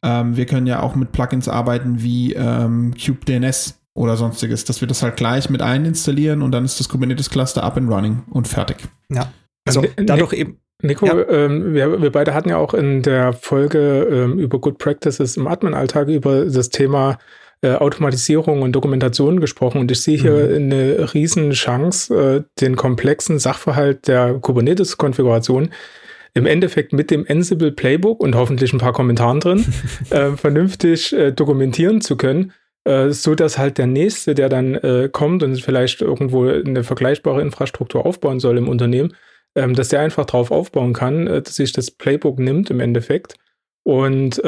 ähm, 0.03 0.35
wir 0.35 0.45
können 0.45 0.67
ja 0.67 0.81
auch 0.81 0.95
mit 0.95 1.11
Plugins 1.11 1.47
arbeiten 1.47 2.01
wie 2.01 2.33
ähm, 2.33 2.93
CubeDNS 2.93 3.79
oder 3.93 4.17
sonstiges, 4.17 4.65
dass 4.65 4.81
wir 4.81 4.88
das 4.88 5.03
halt 5.03 5.15
gleich 5.15 5.50
mit 5.50 5.61
einstallieren 5.61 6.41
und 6.41 6.51
dann 6.51 6.65
ist 6.65 6.79
das 6.79 6.89
Kubernetes 6.89 7.29
Cluster 7.29 7.63
up 7.63 7.77
and 7.77 7.89
running 7.89 8.23
und 8.31 8.47
fertig. 8.47 8.77
Ja. 9.09 9.31
Also 9.65 9.83
dadurch 9.97 10.33
eben. 10.33 10.57
Nico, 10.83 11.05
ja. 11.05 11.27
ähm, 11.29 11.75
wir, 11.75 12.01
wir 12.01 12.11
beide 12.11 12.33
hatten 12.33 12.50
ja 12.50 12.57
auch 12.57 12.73
in 12.73 13.03
der 13.03 13.33
Folge 13.33 14.07
ähm, 14.09 14.39
über 14.39 14.59
Good 14.59 14.79
Practices 14.79 15.38
im 15.38 15.45
Admin-Alltag 15.45 16.07
über 16.07 16.45
das 16.45 16.69
Thema 16.69 17.19
äh, 17.63 17.75
Automatisierung 17.75 18.63
und 18.63 18.72
Dokumentation 18.72 19.39
gesprochen 19.39 19.80
und 19.82 19.91
ich 19.91 20.01
sehe 20.01 20.18
hier 20.18 20.32
mhm. 20.32 20.56
eine 20.56 21.13
riesen 21.13 21.51
Chance, 21.51 22.15
äh, 22.15 22.44
den 22.60 22.75
komplexen 22.75 23.38
Sachverhalt 23.38 24.08
der 24.08 24.34
Kubernetes-Konfiguration 24.39 25.70
im 26.34 26.46
Endeffekt 26.46 26.94
mit 26.94 27.12
dem 27.12 27.25
Ansible 27.30 27.72
Playbook 27.72 28.22
und 28.22 28.36
hoffentlich 28.36 28.74
ein 28.74 28.80
paar 28.80 28.94
Kommentaren 28.94 29.39
drin 29.39 29.65
äh, 30.10 30.32
vernünftig 30.32 31.13
äh, 31.13 31.32
dokumentieren 31.32 32.01
zu 32.01 32.18
können, 32.18 32.53
äh, 32.86 33.12
so 33.12 33.36
dass 33.36 33.58
halt 33.58 33.77
der 33.77 33.88
nächste, 33.88 34.34
der 34.34 34.50
dann 34.50 34.75
äh, 34.75 35.10
kommt 35.12 35.44
und 35.44 35.62
vielleicht 35.62 36.01
irgendwo 36.01 36.48
eine 36.48 36.84
vergleichbare 36.84 37.41
Infrastruktur 37.41 38.06
aufbauen 38.06 38.39
soll 38.39 38.58
im 38.58 38.70
Unternehmen, 38.70 39.13
ähm, 39.56 39.75
dass 39.75 39.89
der 39.89 40.00
einfach 40.00 40.25
drauf 40.25 40.50
aufbauen 40.50 40.94
kann, 40.94 41.25
dass 41.25 41.56
sich 41.56 41.74
das 41.74 41.91
Playbook 41.91 42.39
nimmt 42.39 42.72
im 42.72 42.80
Endeffekt 42.80 43.36
und 43.84 44.41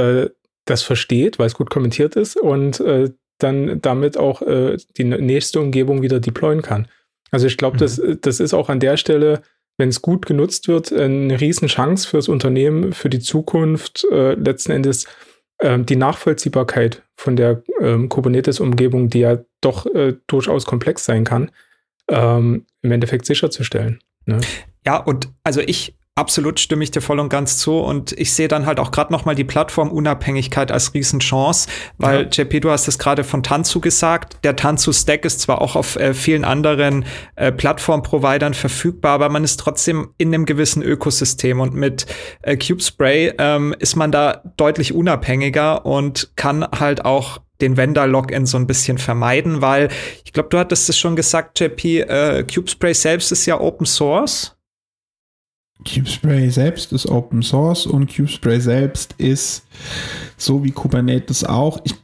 das 0.66 0.82
versteht, 0.82 1.40
weil 1.40 1.48
es 1.48 1.56
gut 1.56 1.70
kommentiert 1.70 2.16
ist 2.16 2.38
und 2.38 2.80
äh, 2.80 3.12
dann 3.40 3.82
damit 3.82 4.18
auch 4.18 4.42
äh, 4.42 4.78
die 4.98 5.04
nächste 5.04 5.60
Umgebung 5.60 6.02
wieder 6.02 6.20
deployen 6.20 6.62
kann. 6.62 6.88
Also 7.32 7.48
ich 7.48 7.58
glaube, 7.58 7.76
mhm. 7.78 7.80
das, 7.80 8.02
das 8.22 8.40
ist 8.40 8.54
auch 8.54 8.70
an 8.70 8.80
der 8.80 8.98
Stelle, 8.98 9.42
wenn 9.78 9.90
es 9.90 10.02
gut 10.02 10.26
genutzt 10.26 10.68
wird, 10.68 10.94
eine 10.94 11.40
Riesenchance 11.40 12.08
fürs 12.08 12.28
Unternehmen, 12.28 12.94
für 12.94 13.10
die 13.10 13.20
Zukunft, 13.20 14.06
äh, 14.12 14.34
letzten 14.34 14.72
Endes 14.72 15.08
ähm, 15.60 15.86
die 15.86 15.96
Nachvollziehbarkeit 15.96 17.02
von 17.16 17.36
der 17.36 17.64
ähm, 17.82 18.10
Kubernetes-Umgebung, 18.10 19.10
die 19.10 19.20
ja 19.20 19.40
doch 19.62 19.86
äh, 19.88 20.14
durchaus 20.28 20.66
komplex 20.66 21.06
sein 21.06 21.24
kann, 21.24 21.52
ähm, 22.08 22.66
im 22.82 22.92
Endeffekt 22.92 23.26
sicherzustellen. 23.26 24.00
Ne? 24.26 24.42
Ja, 24.86 24.98
und 24.98 25.30
also 25.44 25.62
ich 25.62 25.96
Absolut 26.16 26.60
stimme 26.60 26.84
ich 26.84 26.92
dir 26.92 27.02
voll 27.02 27.20
und 27.20 27.30
ganz 27.30 27.58
zu 27.58 27.80
und 27.80 28.12
ich 28.12 28.34
sehe 28.34 28.48
dann 28.48 28.68
halt 28.68 28.80
auch 28.80 28.92
gerade 28.92 29.12
noch 29.12 29.26
mal 29.26 29.34
die 29.34 29.44
Plattformunabhängigkeit 29.44 30.72
als 30.72 30.94
Riesenchance, 30.94 31.68
weil 31.98 32.30
ja. 32.32 32.44
JP, 32.44 32.60
du 32.60 32.70
hast 32.70 32.88
es 32.88 33.00
gerade 33.00 33.24
von 33.24 33.42
Tanzu 33.42 33.82
gesagt. 33.82 34.38
Der 34.44 34.56
Tanzu 34.56 34.94
Stack 34.94 35.26
ist 35.26 35.42
zwar 35.42 35.60
auch 35.60 35.76
auf 35.76 35.96
äh, 35.96 36.14
vielen 36.14 36.46
anderen 36.46 37.06
äh, 37.36 37.52
Plattformprovidern 37.52 38.54
verfügbar, 38.54 39.14
aber 39.14 39.30
man 39.30 39.44
ist 39.44 39.60
trotzdem 39.60 40.14
in 40.20 40.32
einem 40.32 40.46
gewissen 40.46 40.84
Ökosystem 40.84 41.60
und 41.60 41.74
mit 41.74 42.06
äh, 42.44 42.58
Cubespray 42.58 43.34
ähm, 43.40 43.74
ist 43.80 43.96
man 43.96 44.12
da 44.12 44.44
deutlich 44.56 44.94
unabhängiger 44.94 45.84
und 45.84 46.34
kann 46.36 46.64
halt 46.64 47.06
auch 47.06 47.40
den 47.60 47.76
Vendor-Login 47.76 48.46
so 48.46 48.58
ein 48.58 48.68
bisschen 48.68 49.00
vermeiden, 49.00 49.64
weil 49.64 49.90
ich 50.26 50.32
glaube, 50.32 50.50
du 50.50 50.60
hattest 50.60 50.90
es 50.90 50.98
schon 51.00 51.16
gesagt, 51.16 51.60
JP, 51.60 52.02
äh, 52.02 52.44
Cubespray 52.44 52.94
selbst 52.94 53.32
ist 53.32 53.48
ja 53.48 53.60
Open 53.60 53.88
Source. 53.88 54.56
CubeSpray 55.86 56.50
selbst 56.50 56.94
ist 56.94 57.08
Open 57.08 57.42
Source 57.42 57.86
und 57.86 58.08
CubeSpray 58.08 58.60
selbst 58.60 59.16
ist 59.18 59.66
so 60.38 60.64
wie 60.64 60.72
Kubernetes 60.72 61.44
auch. 61.44 61.82
Ich, 61.84 61.96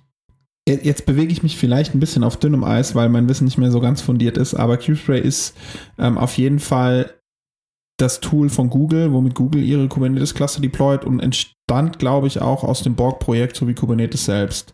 jetzt 0.68 1.06
bewege 1.06 1.32
ich 1.32 1.44
mich 1.44 1.58
vielleicht 1.58 1.96
ein 1.96 2.00
bisschen 2.00 2.24
auf 2.24 2.38
dünnem 2.38 2.64
Eis, 2.64 2.96
weil 2.96 3.10
mein 3.10 3.30
Wissen 3.30 3.46
nicht 3.46 3.58
mehr 3.58 3.72
so 3.72 3.80
ganz 3.80 4.02
fundiert 4.02 4.38
ist, 4.38 4.54
aber 4.54 4.78
CubeSpray 4.78 5.22
ist 5.22 5.56
ähm, 5.98 6.18
auf 6.18 6.38
jeden 6.38 6.60
Fall 6.60 7.14
das 8.00 8.22
Tool 8.22 8.50
von 8.50 8.70
Google, 8.70 9.12
womit 9.12 9.36
Google 9.36 9.64
ihre 9.64 9.88
Kubernetes-Cluster 9.88 10.62
deployt 10.62 11.06
und 11.06 11.20
entstand, 11.20 12.00
glaube 12.00 12.28
ich, 12.28 12.42
auch 12.42 12.64
aus 12.64 12.82
dem 12.82 12.96
Borg-Projekt 12.96 13.56
sowie 13.56 13.74
Kubernetes 13.74 14.26
selbst. 14.26 14.74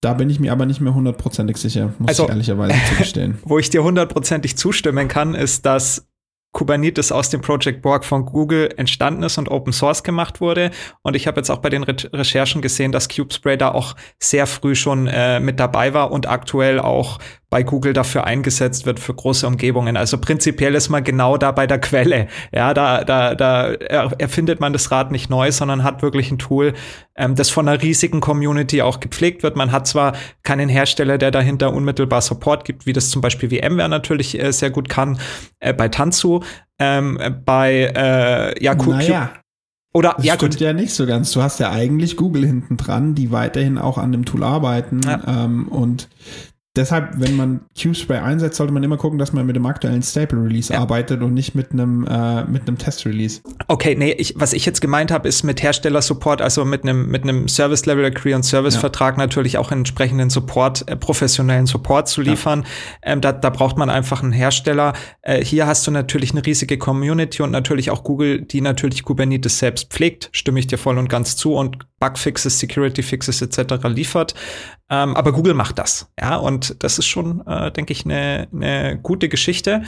Da 0.00 0.14
bin 0.14 0.28
ich 0.30 0.40
mir 0.40 0.52
aber 0.52 0.66
nicht 0.66 0.80
mehr 0.80 0.94
hundertprozentig 0.94 1.56
sicher, 1.56 1.94
muss 1.98 2.08
also, 2.08 2.24
ich 2.24 2.30
ehrlicherweise 2.30 2.74
zugestehen. 2.90 3.38
Wo 3.44 3.58
ich 3.58 3.70
dir 3.70 3.82
hundertprozentig 3.82 4.56
zustimmen 4.56 5.08
kann, 5.08 5.34
ist, 5.34 5.64
dass 5.64 6.06
Kubernetes 6.56 7.12
aus 7.12 7.28
dem 7.28 7.42
Project 7.42 7.82
Borg 7.82 8.02
von 8.02 8.24
Google 8.24 8.72
entstanden 8.78 9.22
ist 9.24 9.36
und 9.36 9.50
Open 9.50 9.74
Source 9.74 10.02
gemacht 10.02 10.40
wurde. 10.40 10.70
Und 11.02 11.14
ich 11.14 11.26
habe 11.26 11.38
jetzt 11.38 11.50
auch 11.50 11.58
bei 11.58 11.68
den 11.68 11.82
Re 11.82 11.94
Recherchen 12.14 12.62
gesehen, 12.62 12.92
dass 12.92 13.08
CubeSpray 13.08 13.58
da 13.58 13.72
auch 13.72 13.94
sehr 14.18 14.46
früh 14.46 14.74
schon 14.74 15.06
äh, 15.06 15.38
mit 15.38 15.60
dabei 15.60 15.92
war 15.92 16.10
und 16.12 16.26
aktuell 16.26 16.80
auch 16.80 17.18
bei 17.56 17.62
Google 17.62 17.94
dafür 17.94 18.24
eingesetzt 18.24 18.84
wird 18.84 19.00
für 19.00 19.14
große 19.14 19.46
Umgebungen. 19.46 19.96
Also 19.96 20.18
prinzipiell 20.18 20.74
ist 20.74 20.90
man 20.90 21.02
genau 21.02 21.38
da 21.38 21.52
bei 21.52 21.66
der 21.66 21.80
Quelle. 21.80 22.28
Ja, 22.52 22.74
da, 22.74 23.02
da, 23.02 23.34
da 23.34 23.72
erfindet 23.72 24.60
man 24.60 24.74
das 24.74 24.90
Rad 24.90 25.10
nicht 25.10 25.30
neu, 25.30 25.50
sondern 25.50 25.82
hat 25.82 26.02
wirklich 26.02 26.30
ein 26.30 26.36
Tool, 26.36 26.74
ähm, 27.16 27.34
das 27.34 27.48
von 27.48 27.66
einer 27.66 27.80
riesigen 27.80 28.20
Community 28.20 28.82
auch 28.82 29.00
gepflegt 29.00 29.42
wird. 29.42 29.56
Man 29.56 29.72
hat 29.72 29.86
zwar 29.86 30.12
keinen 30.42 30.68
Hersteller, 30.68 31.16
der 31.16 31.30
dahinter 31.30 31.72
unmittelbar 31.72 32.20
Support 32.20 32.66
gibt, 32.66 32.84
wie 32.84 32.92
das 32.92 33.08
zum 33.08 33.22
Beispiel 33.22 33.48
VMware 33.48 33.88
natürlich 33.88 34.38
äh, 34.38 34.52
sehr 34.52 34.68
gut 34.68 34.90
kann, 34.90 35.18
äh, 35.58 35.72
bei 35.72 35.88
Tanzu, 35.88 36.44
ähm, 36.78 37.18
bei 37.46 37.90
äh, 37.96 38.62
ja, 38.62 38.74
naja. 38.74 39.32
Oder 39.94 40.12
das 40.18 40.26
ja, 40.26 40.34
stimmt 40.34 40.52
gut. 40.52 40.60
ja 40.60 40.74
nicht 40.74 40.92
so 40.92 41.06
ganz. 41.06 41.32
Du 41.32 41.40
hast 41.40 41.58
ja 41.58 41.70
eigentlich 41.70 42.18
Google 42.18 42.44
hinten 42.44 42.76
dran, 42.76 43.14
die 43.14 43.32
weiterhin 43.32 43.78
auch 43.78 43.96
an 43.96 44.12
dem 44.12 44.26
Tool 44.26 44.42
arbeiten 44.42 45.00
ja. 45.06 45.22
ähm, 45.26 45.68
und 45.68 46.10
deshalb, 46.76 47.18
wenn 47.18 47.36
man 47.36 47.60
Q-Spray 47.80 48.18
einsetzt, 48.18 48.56
sollte 48.56 48.72
man 48.72 48.82
immer 48.82 48.96
gucken, 48.96 49.18
dass 49.18 49.32
man 49.32 49.46
mit 49.46 49.56
dem 49.56 49.66
aktuellen 49.66 50.02
Stable 50.02 50.42
Release 50.42 50.72
ja. 50.72 50.80
arbeitet 50.80 51.22
und 51.22 51.34
nicht 51.34 51.54
mit 51.54 51.72
einem 51.72 52.06
äh, 52.06 52.44
mit 52.44 52.68
einem 52.68 52.78
Test 52.78 53.06
Release. 53.06 53.40
Okay, 53.68 53.94
nee, 53.96 54.12
ich, 54.12 54.34
was 54.36 54.52
ich 54.52 54.66
jetzt 54.66 54.80
gemeint 54.80 55.10
habe, 55.10 55.28
ist 55.28 55.42
mit 55.42 55.62
Hersteller 55.62 56.02
Support, 56.02 56.42
also 56.42 56.64
mit 56.64 56.82
einem 56.82 57.08
mit 57.08 57.22
einem 57.22 57.48
Service 57.48 57.86
Level 57.86 58.04
Agree 58.04 58.34
und 58.34 58.44
Service 58.44 58.76
Vertrag 58.76 59.14
ja. 59.16 59.24
natürlich 59.24 59.58
auch 59.58 59.72
entsprechenden 59.72 60.30
Support, 60.30 60.88
äh, 60.88 60.96
professionellen 60.96 61.66
Support 61.66 62.08
zu 62.08 62.20
liefern. 62.20 62.62
Ja. 63.02 63.12
Ähm, 63.12 63.20
da, 63.20 63.32
da 63.32 63.50
braucht 63.50 63.76
man 63.76 63.90
einfach 63.90 64.22
einen 64.22 64.32
Hersteller. 64.32 64.92
Äh, 65.22 65.44
hier 65.44 65.66
hast 65.66 65.86
du 65.86 65.90
natürlich 65.90 66.32
eine 66.32 66.44
riesige 66.44 66.78
Community 66.78 67.42
und 67.42 67.50
natürlich 67.50 67.90
auch 67.90 68.04
Google, 68.04 68.42
die 68.42 68.60
natürlich 68.60 69.04
Kubernetes 69.04 69.58
selbst 69.58 69.90
pflegt. 69.90 70.28
Stimme 70.32 70.60
ich 70.60 70.66
dir 70.66 70.78
voll 70.78 70.98
und 70.98 71.08
ganz 71.08 71.36
zu 71.36 71.54
und 71.54 71.86
Bugfixes, 71.98 72.58
Security 72.58 73.02
Fixes 73.02 73.42
etc. 73.42 73.84
liefert. 73.88 74.34
Ähm, 74.90 75.16
aber 75.16 75.32
Google 75.32 75.54
macht 75.54 75.78
das, 75.78 76.10
ja, 76.20 76.36
und 76.36 76.82
das 76.82 76.98
ist 76.98 77.06
schon, 77.06 77.44
äh, 77.46 77.70
denke 77.72 77.92
ich, 77.92 78.04
eine 78.04 78.48
ne 78.52 78.98
gute 79.02 79.28
Geschichte. 79.28 79.82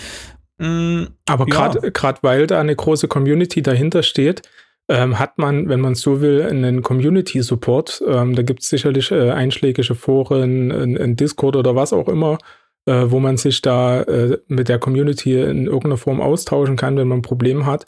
Mm, 0.58 1.04
aber 1.28 1.46
gerade 1.46 1.80
ja. 1.82 1.90
gerade 1.90 2.18
weil 2.22 2.46
da 2.46 2.60
eine 2.60 2.74
große 2.74 3.08
Community 3.08 3.62
dahinter 3.62 4.02
steht, 4.02 4.42
ähm, 4.88 5.18
hat 5.18 5.38
man, 5.38 5.68
wenn 5.68 5.80
man 5.80 5.94
so 5.94 6.20
will, 6.20 6.42
einen 6.42 6.82
Community 6.82 7.42
Support. 7.42 8.02
Ähm, 8.06 8.34
da 8.34 8.42
gibt 8.42 8.62
es 8.62 8.70
sicherlich 8.70 9.10
äh, 9.10 9.30
einschlägige 9.30 9.94
Foren, 9.94 10.72
ein, 10.72 11.16
Discord 11.16 11.56
oder 11.56 11.76
was 11.76 11.92
auch 11.92 12.08
immer, 12.08 12.38
äh, 12.86 13.04
wo 13.06 13.20
man 13.20 13.36
sich 13.36 13.60
da 13.60 14.02
äh, 14.02 14.38
mit 14.48 14.68
der 14.68 14.78
Community 14.78 15.40
in 15.40 15.66
irgendeiner 15.66 15.98
Form 15.98 16.20
austauschen 16.20 16.76
kann, 16.76 16.96
wenn 16.96 17.08
man 17.08 17.18
ein 17.18 17.22
Problem 17.22 17.66
hat. 17.66 17.86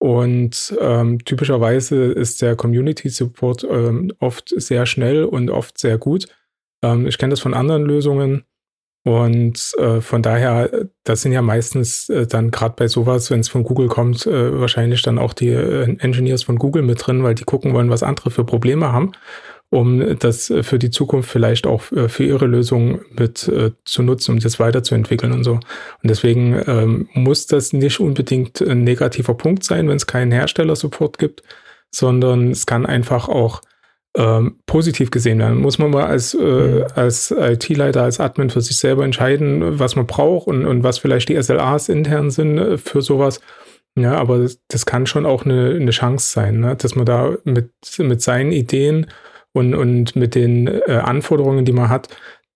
Und 0.00 0.74
ähm, 0.80 1.22
typischerweise 1.24 2.04
ist 2.06 2.40
der 2.40 2.56
Community 2.56 3.10
Support 3.10 3.64
ähm, 3.70 4.10
oft 4.18 4.48
sehr 4.48 4.86
schnell 4.86 5.24
und 5.24 5.50
oft 5.50 5.76
sehr 5.76 5.98
gut. 5.98 6.26
Ähm, 6.82 7.06
ich 7.06 7.18
kenne 7.18 7.32
das 7.32 7.40
von 7.40 7.52
anderen 7.52 7.84
Lösungen. 7.84 8.44
Und 9.04 9.74
äh, 9.78 10.00
von 10.00 10.22
daher, 10.22 10.88
das 11.04 11.22
sind 11.22 11.32
ja 11.32 11.42
meistens 11.42 12.08
äh, 12.08 12.26
dann 12.26 12.50
gerade 12.50 12.74
bei 12.76 12.88
sowas, 12.88 13.30
wenn 13.30 13.40
es 13.40 13.48
von 13.48 13.62
Google 13.62 13.88
kommt, 13.88 14.26
äh, 14.26 14.58
wahrscheinlich 14.58 15.02
dann 15.02 15.18
auch 15.18 15.34
die 15.34 15.48
äh, 15.48 15.96
Engineers 15.98 16.42
von 16.42 16.56
Google 16.56 16.82
mit 16.82 17.06
drin, 17.06 17.22
weil 17.22 17.34
die 17.34 17.44
gucken 17.44 17.74
wollen, 17.74 17.90
was 17.90 18.02
andere 18.02 18.30
für 18.30 18.44
Probleme 18.44 18.92
haben, 18.92 19.12
um 19.70 20.18
das 20.18 20.52
für 20.62 20.78
die 20.78 20.90
Zukunft 20.90 21.30
vielleicht 21.30 21.66
auch 21.66 21.90
äh, 21.92 22.08
für 22.08 22.24
ihre 22.24 22.46
Lösung 22.46 23.00
mit 23.16 23.46
äh, 23.48 23.70
zu 23.84 24.02
nutzen, 24.02 24.32
um 24.32 24.40
das 24.40 24.58
weiterzuentwickeln 24.58 25.32
und 25.32 25.44
so. 25.44 25.52
Und 25.52 25.62
deswegen 26.02 26.60
ähm, 26.66 27.08
muss 27.14 27.46
das 27.46 27.72
nicht 27.72 28.00
unbedingt 28.00 28.60
ein 28.60 28.82
negativer 28.82 29.34
Punkt 29.34 29.64
sein, 29.64 29.88
wenn 29.88 29.96
es 29.96 30.08
keinen 30.08 30.32
Herstellersupport 30.32 31.18
gibt, 31.18 31.42
sondern 31.90 32.50
es 32.50 32.66
kann 32.66 32.84
einfach 32.84 33.28
auch 33.28 33.62
ähm, 34.16 34.58
positiv 34.66 35.12
gesehen 35.12 35.38
werden. 35.38 35.60
Muss 35.60 35.78
man 35.78 35.90
mal 35.92 36.06
als, 36.06 36.34
äh, 36.34 36.38
mhm. 36.40 36.84
als 36.96 37.30
IT-Leiter, 37.30 38.02
als 38.02 38.18
Admin 38.18 38.50
für 38.50 38.60
sich 38.60 38.76
selber 38.76 39.04
entscheiden, 39.04 39.78
was 39.78 39.94
man 39.94 40.06
braucht 40.06 40.48
und, 40.48 40.66
und 40.66 40.82
was 40.82 40.98
vielleicht 40.98 41.28
die 41.28 41.40
SLAs 41.40 41.88
intern 41.88 42.30
sind 42.30 42.58
äh, 42.58 42.76
für 42.76 43.02
sowas. 43.02 43.40
Ja, 43.96 44.16
aber 44.16 44.38
das, 44.38 44.60
das 44.68 44.86
kann 44.86 45.06
schon 45.06 45.26
auch 45.26 45.44
eine, 45.44 45.74
eine 45.74 45.90
Chance 45.90 46.32
sein, 46.32 46.60
ne? 46.60 46.76
dass 46.76 46.96
man 46.96 47.06
da 47.06 47.36
mit, 47.44 47.70
mit 47.98 48.22
seinen 48.22 48.52
Ideen 48.52 49.06
und, 49.52 49.74
und 49.74 50.16
mit 50.16 50.34
den 50.34 50.66
äh, 50.66 51.00
Anforderungen, 51.02 51.64
die 51.64 51.72
man 51.72 51.88
hat, 51.88 52.08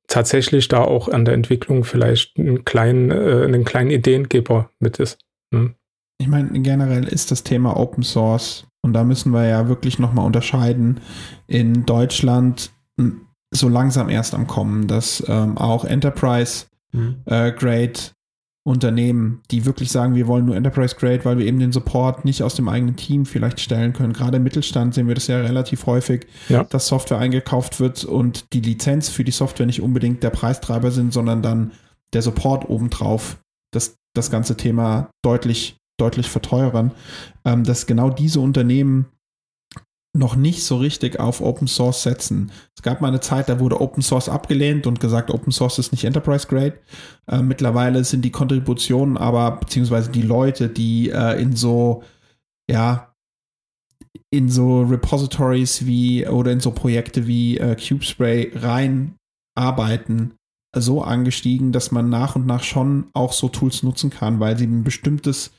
tatsächlich 0.06 0.68
da 0.68 0.82
auch 0.82 1.08
an 1.08 1.24
der 1.24 1.34
Entwicklung 1.34 1.84
vielleicht 1.84 2.38
einen 2.38 2.64
kleinen, 2.64 3.10
äh, 3.10 3.44
einen 3.44 3.64
kleinen 3.64 3.90
Ideengeber 3.90 4.70
mit 4.78 4.98
ist. 4.98 5.18
Ne? 5.50 5.74
Ich 6.18 6.28
meine, 6.28 6.50
generell 6.60 7.04
ist 7.04 7.30
das 7.30 7.42
Thema 7.42 7.76
Open 7.76 8.02
Source 8.02 8.66
und 8.82 8.92
da 8.92 9.04
müssen 9.04 9.32
wir 9.32 9.46
ja 9.46 9.68
wirklich 9.68 9.98
nochmal 9.98 10.26
unterscheiden. 10.26 11.00
In 11.46 11.86
Deutschland 11.86 12.70
hm, 12.98 13.22
so 13.52 13.68
langsam 13.68 14.08
erst 14.08 14.34
am 14.34 14.46
Kommen, 14.46 14.86
dass 14.86 15.24
ähm, 15.28 15.56
auch 15.56 15.84
Enterprise 15.84 16.66
mhm. 16.92 17.22
äh, 17.26 17.52
Grade 17.52 17.94
Unternehmen, 18.66 19.42
die 19.50 19.66
wirklich 19.66 19.90
sagen, 19.90 20.14
wir 20.14 20.26
wollen 20.26 20.46
nur 20.46 20.56
Enterprise 20.56 20.96
Grade, 20.96 21.24
weil 21.24 21.38
wir 21.38 21.46
eben 21.46 21.58
den 21.58 21.72
Support 21.72 22.24
nicht 22.24 22.42
aus 22.42 22.54
dem 22.54 22.68
eigenen 22.68 22.96
Team 22.96 23.26
vielleicht 23.26 23.60
stellen 23.60 23.92
können. 23.92 24.14
Gerade 24.14 24.38
im 24.38 24.42
Mittelstand 24.42 24.94
sehen 24.94 25.06
wir 25.06 25.14
das 25.14 25.26
ja 25.26 25.38
relativ 25.38 25.84
häufig, 25.84 26.26
ja. 26.48 26.64
dass 26.64 26.86
Software 26.86 27.18
eingekauft 27.18 27.78
wird 27.78 28.04
und 28.04 28.52
die 28.54 28.62
Lizenz 28.62 29.10
für 29.10 29.22
die 29.22 29.32
Software 29.32 29.66
nicht 29.66 29.82
unbedingt 29.82 30.22
der 30.22 30.30
Preistreiber 30.30 30.90
sind, 30.90 31.12
sondern 31.12 31.42
dann 31.42 31.72
der 32.14 32.22
Support 32.22 32.70
obendrauf, 32.70 33.36
das 33.70 33.96
das 34.14 34.30
ganze 34.30 34.56
Thema 34.56 35.10
deutlich 35.22 35.76
deutlich 35.96 36.28
verteuern, 36.28 36.92
ähm, 37.44 37.64
dass 37.64 37.86
genau 37.86 38.10
diese 38.10 38.40
Unternehmen 38.40 39.06
noch 40.16 40.36
nicht 40.36 40.62
so 40.62 40.76
richtig 40.76 41.18
auf 41.18 41.40
Open 41.40 41.66
Source 41.66 42.04
setzen. 42.04 42.52
Es 42.76 42.82
gab 42.82 43.00
mal 43.00 43.08
eine 43.08 43.20
Zeit, 43.20 43.48
da 43.48 43.58
wurde 43.58 43.80
Open 43.80 44.02
Source 44.02 44.28
abgelehnt 44.28 44.86
und 44.86 45.00
gesagt, 45.00 45.30
Open 45.30 45.52
Source 45.52 45.78
ist 45.78 45.90
nicht 45.90 46.04
Enterprise 46.04 46.46
Grade. 46.46 46.78
Äh, 47.26 47.42
mittlerweile 47.42 48.04
sind 48.04 48.24
die 48.24 48.30
Kontributionen 48.30 49.16
aber, 49.16 49.56
beziehungsweise 49.56 50.10
die 50.10 50.22
Leute, 50.22 50.68
die 50.68 51.10
äh, 51.10 51.40
in 51.42 51.56
so, 51.56 52.04
ja, 52.70 53.12
in 54.30 54.48
so 54.48 54.82
Repositories 54.82 55.84
wie 55.86 56.26
oder 56.26 56.52
in 56.52 56.60
so 56.60 56.70
Projekte 56.70 57.26
wie 57.26 57.58
äh, 57.58 57.74
CubeSpray 57.74 58.52
rein 58.54 59.16
arbeiten, 59.56 60.34
so 60.76 61.02
angestiegen, 61.02 61.72
dass 61.72 61.92
man 61.92 62.08
nach 62.08 62.36
und 62.36 62.46
nach 62.46 62.62
schon 62.62 63.08
auch 63.14 63.32
so 63.32 63.48
Tools 63.48 63.82
nutzen 63.82 64.10
kann, 64.10 64.40
weil 64.40 64.56
sie 64.58 64.66
ein 64.66 64.84
bestimmtes, 64.84 65.52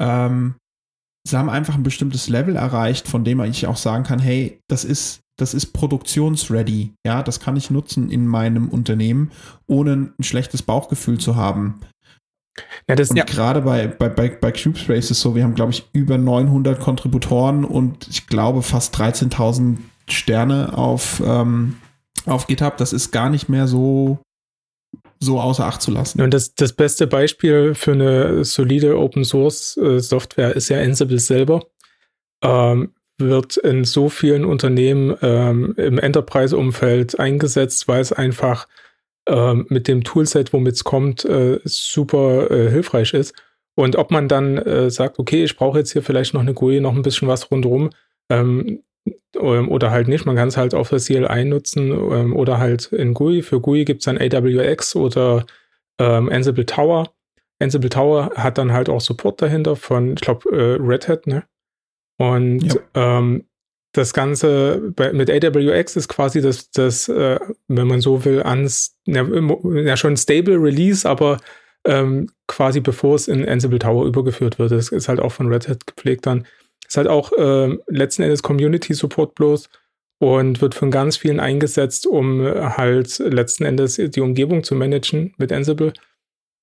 ähm, 0.00 0.54
sie 1.26 1.36
haben 1.36 1.50
einfach 1.50 1.74
ein 1.74 1.82
bestimmtes 1.82 2.28
Level 2.28 2.56
erreicht, 2.56 3.08
von 3.08 3.24
dem 3.24 3.40
ich 3.40 3.66
auch 3.66 3.76
sagen 3.76 4.04
kann, 4.04 4.18
hey, 4.18 4.60
das 4.68 4.84
ist, 4.84 5.20
das 5.38 5.54
ist 5.54 5.72
produktionsready. 5.72 6.92
Ja, 7.04 7.22
das 7.22 7.40
kann 7.40 7.56
ich 7.56 7.70
nutzen 7.70 8.10
in 8.10 8.26
meinem 8.26 8.68
Unternehmen, 8.68 9.30
ohne 9.66 10.10
ein 10.18 10.22
schlechtes 10.22 10.62
Bauchgefühl 10.62 11.18
zu 11.18 11.36
haben. 11.36 11.80
Ja, 12.88 12.94
das, 12.94 13.10
und 13.10 13.16
ja. 13.16 13.24
gerade 13.24 13.62
bei, 13.62 13.88
bei, 13.88 14.08
bei, 14.08 14.28
bei 14.28 14.52
CubeSpace 14.52 15.06
ist 15.06 15.10
es 15.10 15.20
so, 15.20 15.34
wir 15.34 15.42
haben, 15.42 15.54
glaube 15.54 15.72
ich, 15.72 15.88
über 15.92 16.18
900 16.18 16.78
Kontributoren 16.78 17.64
und 17.64 18.06
ich 18.08 18.26
glaube 18.26 18.62
fast 18.62 18.94
13.000 18.96 19.78
Sterne 20.08 20.76
auf, 20.76 21.22
ähm, 21.24 21.76
auf 22.26 22.46
GitHub. 22.46 22.76
Das 22.76 22.92
ist 22.92 23.10
gar 23.10 23.30
nicht 23.30 23.48
mehr 23.48 23.66
so 23.66 24.18
so 25.24 25.40
außer 25.40 25.64
Acht 25.64 25.82
zu 25.82 25.90
lassen. 25.90 26.20
Und 26.20 26.32
das, 26.32 26.54
das 26.54 26.72
beste 26.72 27.06
Beispiel 27.06 27.74
für 27.74 27.92
eine 27.92 28.44
solide 28.44 28.98
Open 28.98 29.24
Source 29.24 29.76
äh, 29.76 30.00
Software 30.00 30.54
ist 30.54 30.68
ja 30.68 30.78
Ansible 30.80 31.18
selber. 31.18 31.62
Ähm, 32.42 32.94
wird 33.18 33.56
in 33.56 33.84
so 33.84 34.08
vielen 34.08 34.44
Unternehmen 34.44 35.16
ähm, 35.22 35.74
im 35.76 35.98
Enterprise-Umfeld 35.98 37.18
eingesetzt, 37.18 37.86
weil 37.86 38.00
es 38.00 38.12
einfach 38.12 38.66
ähm, 39.28 39.66
mit 39.68 39.88
dem 39.88 40.02
Toolset, 40.02 40.52
womit 40.52 40.74
es 40.74 40.84
kommt, 40.84 41.24
äh, 41.24 41.60
super 41.64 42.50
äh, 42.50 42.70
hilfreich 42.70 43.14
ist. 43.14 43.34
Und 43.76 43.96
ob 43.96 44.10
man 44.10 44.28
dann 44.28 44.58
äh, 44.58 44.90
sagt, 44.90 45.18
okay, 45.18 45.44
ich 45.44 45.56
brauche 45.56 45.78
jetzt 45.78 45.92
hier 45.92 46.02
vielleicht 46.02 46.34
noch 46.34 46.40
eine 46.40 46.54
GUI, 46.54 46.80
noch 46.80 46.94
ein 46.94 47.02
bisschen 47.02 47.28
was 47.28 47.50
rundherum, 47.50 47.90
ähm, 48.30 48.82
oder 49.36 49.90
halt 49.90 50.08
nicht. 50.08 50.26
Man 50.26 50.36
kann 50.36 50.48
es 50.48 50.56
halt 50.56 50.74
auf 50.74 50.90
der 50.90 51.00
CLI 51.00 51.44
nutzen 51.44 51.90
ähm, 51.90 52.36
oder 52.36 52.58
halt 52.58 52.92
in 52.92 53.14
GUI. 53.14 53.42
Für 53.42 53.60
GUI 53.60 53.84
gibt 53.84 54.00
es 54.00 54.04
dann 54.06 54.18
AWX 54.18 54.96
oder 54.96 55.44
ähm, 55.98 56.28
Ansible 56.30 56.66
Tower. 56.66 57.12
Ansible 57.60 57.90
Tower 57.90 58.30
hat 58.34 58.58
dann 58.58 58.72
halt 58.72 58.88
auch 58.88 59.00
Support 59.00 59.42
dahinter 59.42 59.76
von, 59.76 60.14
ich 60.14 60.20
glaube, 60.20 60.48
äh, 60.50 60.76
Red 60.80 61.08
Hat, 61.08 61.26
ne? 61.26 61.44
Und 62.18 62.74
ja. 62.74 63.18
ähm, 63.18 63.44
das 63.92 64.12
Ganze 64.12 64.92
bei, 64.94 65.12
mit 65.12 65.30
AWX 65.30 65.96
ist 65.96 66.08
quasi 66.08 66.40
das, 66.40 66.70
das 66.70 67.08
äh, 67.08 67.38
wenn 67.68 67.86
man 67.86 68.00
so 68.00 68.24
will, 68.24 68.42
ans, 68.42 68.96
ja, 69.06 69.24
ja 69.24 69.96
schon 69.96 70.16
Stable 70.16 70.60
Release, 70.60 71.08
aber 71.08 71.38
ähm, 71.86 72.30
quasi 72.46 72.80
bevor 72.80 73.14
es 73.14 73.28
in 73.28 73.46
Ansible 73.48 73.78
Tower 73.78 74.06
übergeführt 74.06 74.58
wird. 74.58 74.72
Das 74.72 74.88
ist 74.88 75.08
halt 75.08 75.20
auch 75.20 75.32
von 75.32 75.52
Red 75.52 75.68
Hat 75.68 75.86
gepflegt 75.86 76.26
dann. 76.26 76.46
Ist 76.86 76.96
halt 76.96 77.08
auch 77.08 77.32
äh, 77.32 77.76
letzten 77.86 78.22
Endes 78.22 78.42
Community 78.42 78.94
Support 78.94 79.34
bloß 79.34 79.68
und 80.20 80.60
wird 80.60 80.74
von 80.74 80.90
ganz 80.90 81.16
vielen 81.16 81.40
eingesetzt, 81.40 82.06
um 82.06 82.42
halt 82.44 83.18
letzten 83.18 83.64
Endes 83.64 83.96
die 83.96 84.20
Umgebung 84.20 84.62
zu 84.62 84.74
managen 84.74 85.34
mit 85.38 85.52
Ansible. 85.52 85.92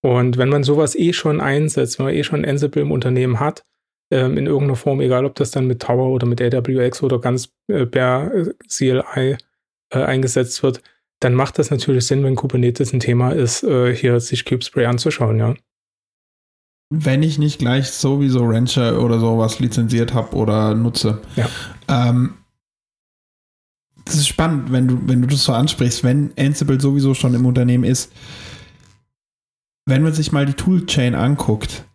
Und 0.03 0.37
wenn 0.37 0.49
man 0.49 0.63
sowas 0.63 0.95
eh 0.95 1.13
schon 1.13 1.41
einsetzt, 1.41 1.99
wenn 1.99 2.07
man 2.07 2.15
eh 2.15 2.23
schon 2.23 2.45
Ansible 2.45 2.81
im 2.81 2.91
Unternehmen 2.91 3.39
hat, 3.39 3.63
ähm, 4.11 4.37
in 4.37 4.47
irgendeiner 4.47 4.75
Form, 4.75 4.99
egal 4.99 5.25
ob 5.25 5.35
das 5.35 5.51
dann 5.51 5.67
mit 5.67 5.81
Tower 5.81 6.09
oder 6.09 6.25
mit 6.25 6.41
AWX 6.41 7.03
oder 7.03 7.19
ganz 7.19 7.49
äh, 7.67 7.85
per 7.85 8.31
CLI 8.67 9.37
äh, 9.93 9.97
eingesetzt 9.97 10.63
wird, 10.63 10.81
dann 11.19 11.35
macht 11.35 11.59
das 11.59 11.69
natürlich 11.69 12.07
Sinn, 12.07 12.23
wenn 12.23 12.35
Kubernetes 12.35 12.93
ein 12.93 12.99
Thema 12.99 13.31
ist, 13.31 13.63
äh, 13.63 13.95
hier 13.95 14.19
sich 14.19 14.45
Kubespray 14.45 14.85
anzuschauen, 14.85 15.37
ja 15.37 15.55
wenn 16.93 17.23
ich 17.23 17.39
nicht 17.39 17.57
gleich 17.57 17.89
sowieso 17.89 18.43
Rancher 18.43 19.01
oder 19.01 19.17
sowas 19.17 19.59
lizenziert 19.59 20.13
habe 20.13 20.35
oder 20.35 20.75
nutze. 20.75 21.21
Ja. 21.37 21.49
Ähm, 21.87 22.33
das 24.03 24.15
ist 24.15 24.27
spannend, 24.27 24.73
wenn 24.73 24.89
du, 24.89 24.99
wenn 25.05 25.21
du 25.21 25.27
das 25.27 25.45
so 25.45 25.53
ansprichst, 25.53 26.03
wenn 26.03 26.33
Ansible 26.37 26.81
sowieso 26.81 27.13
schon 27.13 27.33
im 27.33 27.45
Unternehmen 27.45 27.85
ist. 27.85 28.11
Wenn 29.85 30.03
man 30.03 30.13
sich 30.13 30.33
mal 30.33 30.45
die 30.45 30.53
Toolchain 30.53 31.15
anguckt, 31.15 31.85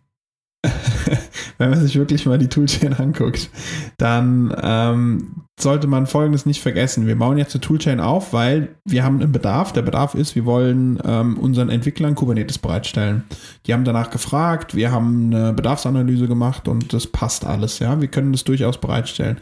wenn 1.57 1.69
man 1.69 1.81
sich 1.81 1.97
wirklich 1.97 2.25
mal 2.25 2.37
die 2.37 2.49
Toolchain 2.49 2.93
anguckt, 2.93 3.49
dann 3.97 4.55
ähm, 4.61 5.43
sollte 5.59 5.87
man 5.87 6.05
Folgendes 6.05 6.45
nicht 6.45 6.61
vergessen. 6.61 7.07
Wir 7.07 7.17
bauen 7.17 7.37
jetzt 7.37 7.55
eine 7.55 7.61
Toolchain 7.61 7.99
auf, 7.99 8.31
weil 8.31 8.75
wir 8.85 9.03
haben 9.03 9.19
einen 9.19 9.31
Bedarf. 9.31 9.73
Der 9.73 9.81
Bedarf 9.81 10.13
ist, 10.13 10.35
wir 10.35 10.45
wollen 10.45 10.99
ähm, 11.03 11.37
unseren 11.37 11.69
Entwicklern 11.69 12.15
Kubernetes 12.15 12.59
bereitstellen. 12.59 13.23
Die 13.65 13.73
haben 13.73 13.83
danach 13.83 14.11
gefragt, 14.11 14.75
wir 14.75 14.91
haben 14.91 15.33
eine 15.33 15.53
Bedarfsanalyse 15.53 16.27
gemacht 16.27 16.67
und 16.67 16.93
das 16.93 17.07
passt 17.07 17.45
alles. 17.45 17.79
Ja, 17.79 17.99
wir 17.99 18.07
können 18.07 18.31
das 18.31 18.43
durchaus 18.43 18.79
bereitstellen. 18.79 19.39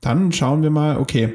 Dann 0.00 0.32
schauen 0.32 0.62
wir 0.62 0.70
mal, 0.70 0.98
okay, 0.98 1.34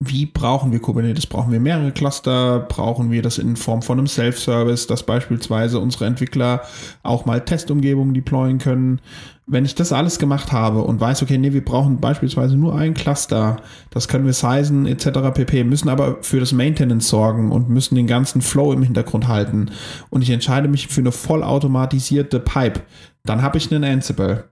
wie 0.00 0.26
brauchen 0.26 0.72
wir 0.72 0.80
Kubernetes? 0.80 1.26
Brauchen 1.26 1.52
wir 1.52 1.60
mehrere 1.60 1.90
Cluster? 1.90 2.60
Brauchen 2.60 3.10
wir 3.10 3.22
das 3.22 3.38
in 3.38 3.56
Form 3.56 3.80
von 3.80 3.98
einem 3.98 4.06
Self-Service, 4.06 4.86
dass 4.86 5.04
beispielsweise 5.04 5.78
unsere 5.78 6.06
Entwickler 6.06 6.62
auch 7.02 7.24
mal 7.24 7.40
Testumgebungen 7.44 8.12
deployen 8.12 8.58
können? 8.58 9.00
Wenn 9.48 9.64
ich 9.64 9.76
das 9.76 9.92
alles 9.92 10.18
gemacht 10.18 10.50
habe 10.50 10.82
und 10.82 11.00
weiß, 11.00 11.22
okay, 11.22 11.38
nee, 11.38 11.52
wir 11.52 11.64
brauchen 11.64 12.00
beispielsweise 12.00 12.56
nur 12.56 12.74
ein 12.74 12.94
Cluster, 12.94 13.58
das 13.90 14.08
können 14.08 14.26
wir 14.26 14.32
sizen 14.32 14.86
etc. 14.86 15.32
pp, 15.32 15.62
müssen 15.62 15.88
aber 15.88 16.18
für 16.22 16.40
das 16.40 16.52
Maintenance 16.52 17.08
sorgen 17.08 17.52
und 17.52 17.68
müssen 17.68 17.94
den 17.94 18.08
ganzen 18.08 18.42
Flow 18.42 18.72
im 18.72 18.82
Hintergrund 18.82 19.28
halten 19.28 19.70
und 20.10 20.22
ich 20.22 20.30
entscheide 20.30 20.66
mich 20.66 20.88
für 20.88 21.00
eine 21.00 21.12
vollautomatisierte 21.12 22.40
Pipe, 22.40 22.80
dann 23.24 23.42
habe 23.42 23.58
ich 23.58 23.72
einen 23.72 23.84
Ansible. 23.84 24.50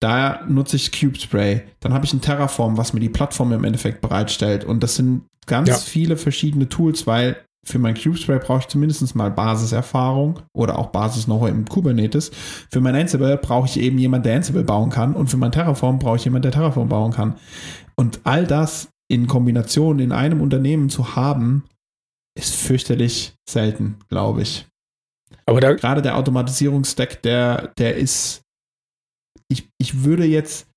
Da 0.00 0.44
nutze 0.46 0.76
ich 0.76 0.92
Kubespray. 0.92 1.62
Dann 1.80 1.94
habe 1.94 2.04
ich 2.04 2.12
ein 2.12 2.20
Terraform, 2.20 2.76
was 2.76 2.92
mir 2.92 3.00
die 3.00 3.08
Plattform 3.08 3.52
im 3.52 3.64
Endeffekt 3.64 4.02
bereitstellt. 4.02 4.64
Und 4.64 4.82
das 4.82 4.96
sind 4.96 5.22
ganz 5.46 5.68
ja. 5.68 5.76
viele 5.76 6.16
verschiedene 6.16 6.68
Tools, 6.68 7.06
weil 7.06 7.36
für 7.66 7.78
mein 7.78 7.94
Kubespray 7.94 8.38
brauche 8.38 8.60
ich 8.60 8.68
zumindest 8.68 9.14
mal 9.14 9.30
Basiserfahrung 9.30 10.40
oder 10.54 10.78
auch 10.78 10.88
Basis 10.88 11.26
noch 11.26 11.44
im 11.46 11.66
Kubernetes. 11.66 12.30
Für 12.70 12.80
mein 12.80 12.94
Ansible 12.94 13.36
brauche 13.36 13.66
ich 13.66 13.78
eben 13.78 13.98
jemand, 13.98 14.24
der 14.24 14.36
Ansible 14.36 14.64
bauen 14.64 14.90
kann. 14.90 15.14
Und 15.14 15.28
für 15.28 15.36
mein 15.36 15.52
Terraform 15.52 15.98
brauche 15.98 16.16
ich 16.16 16.24
jemand, 16.24 16.44
der 16.44 16.52
Terraform 16.52 16.88
bauen 16.88 17.12
kann. 17.12 17.36
Und 17.96 18.20
all 18.24 18.46
das 18.46 18.88
in 19.08 19.26
Kombination 19.26 19.98
in 19.98 20.12
einem 20.12 20.40
Unternehmen 20.40 20.88
zu 20.88 21.16
haben, 21.16 21.64
ist 22.38 22.54
fürchterlich 22.54 23.34
selten, 23.48 23.96
glaube 24.08 24.42
ich. 24.42 24.66
Aber 25.46 25.60
da 25.60 25.72
gerade 25.72 26.02
der 26.02 26.16
Automatisierungsstack, 26.16 27.22
der, 27.22 27.72
der 27.78 27.96
ist 27.96 28.42
ich, 29.48 29.68
ich 29.78 30.04
würde 30.04 30.24
jetzt, 30.24 30.68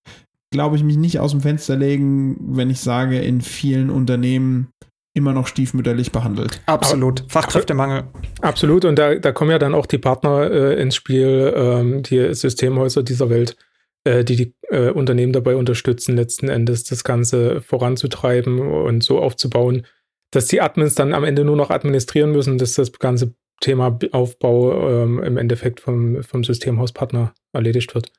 glaube 0.52 0.76
ich, 0.76 0.84
mich 0.84 0.98
nicht 0.98 1.20
aus 1.20 1.32
dem 1.32 1.42
Fenster 1.42 1.76
legen, 1.76 2.38
wenn 2.56 2.70
ich 2.70 2.80
sage, 2.80 3.20
in 3.20 3.42
vielen 3.42 3.90
Unternehmen 3.90 4.70
immer 5.14 5.34
noch 5.34 5.48
stiefmütterlich 5.48 6.12
behandelt. 6.12 6.62
Absolut. 6.66 7.22
Aber, 7.22 7.30
Fachkräftemangel. 7.30 8.04
Absolut. 8.42 8.86
Und 8.86 8.98
da, 8.98 9.16
da 9.16 9.32
kommen 9.32 9.52
ja 9.52 9.60
dann 9.60 9.74
auch 9.74 9.86
die 9.86 9.98
Partner 9.98 10.50
äh, 10.50 10.82
ins 10.82 10.96
Spiel, 10.96 11.54
ähm, 11.56 12.04
die 12.04 12.34
Systemhäuser 12.34 13.04
dieser 13.04 13.30
Welt, 13.30 13.58
äh, 14.04 14.24
die 14.24 14.36
die 14.36 14.56
äh, 14.70 14.90
Unternehmen 14.90 15.34
dabei 15.34 15.56
unterstützen, 15.56 16.16
letzten 16.16 16.48
Endes 16.48 16.84
das 16.84 17.04
Ganze 17.04 17.62
voranzutreiben 17.62 18.60
und 18.60 19.04
so 19.04 19.20
aufzubauen, 19.20 19.86
dass 20.32 20.48
die 20.48 20.62
Admins 20.62 20.96
dann 20.96 21.14
am 21.14 21.24
Ende 21.24 21.44
nur 21.44 21.56
noch 21.56 21.72
administrieren 21.72 22.32
müssen, 22.32 22.58
dass 22.58 22.74
das 22.74 22.92
ganze 22.94 23.34
Thema 23.62 23.98
Aufbau 24.12 25.04
ähm, 25.04 25.22
im 25.24 25.38
Endeffekt 25.38 25.82
vom, 25.82 26.24
vom 26.24 26.44
Systemhauspartner 26.44 27.34
erledigt 27.52 27.94
wird. 27.96 28.12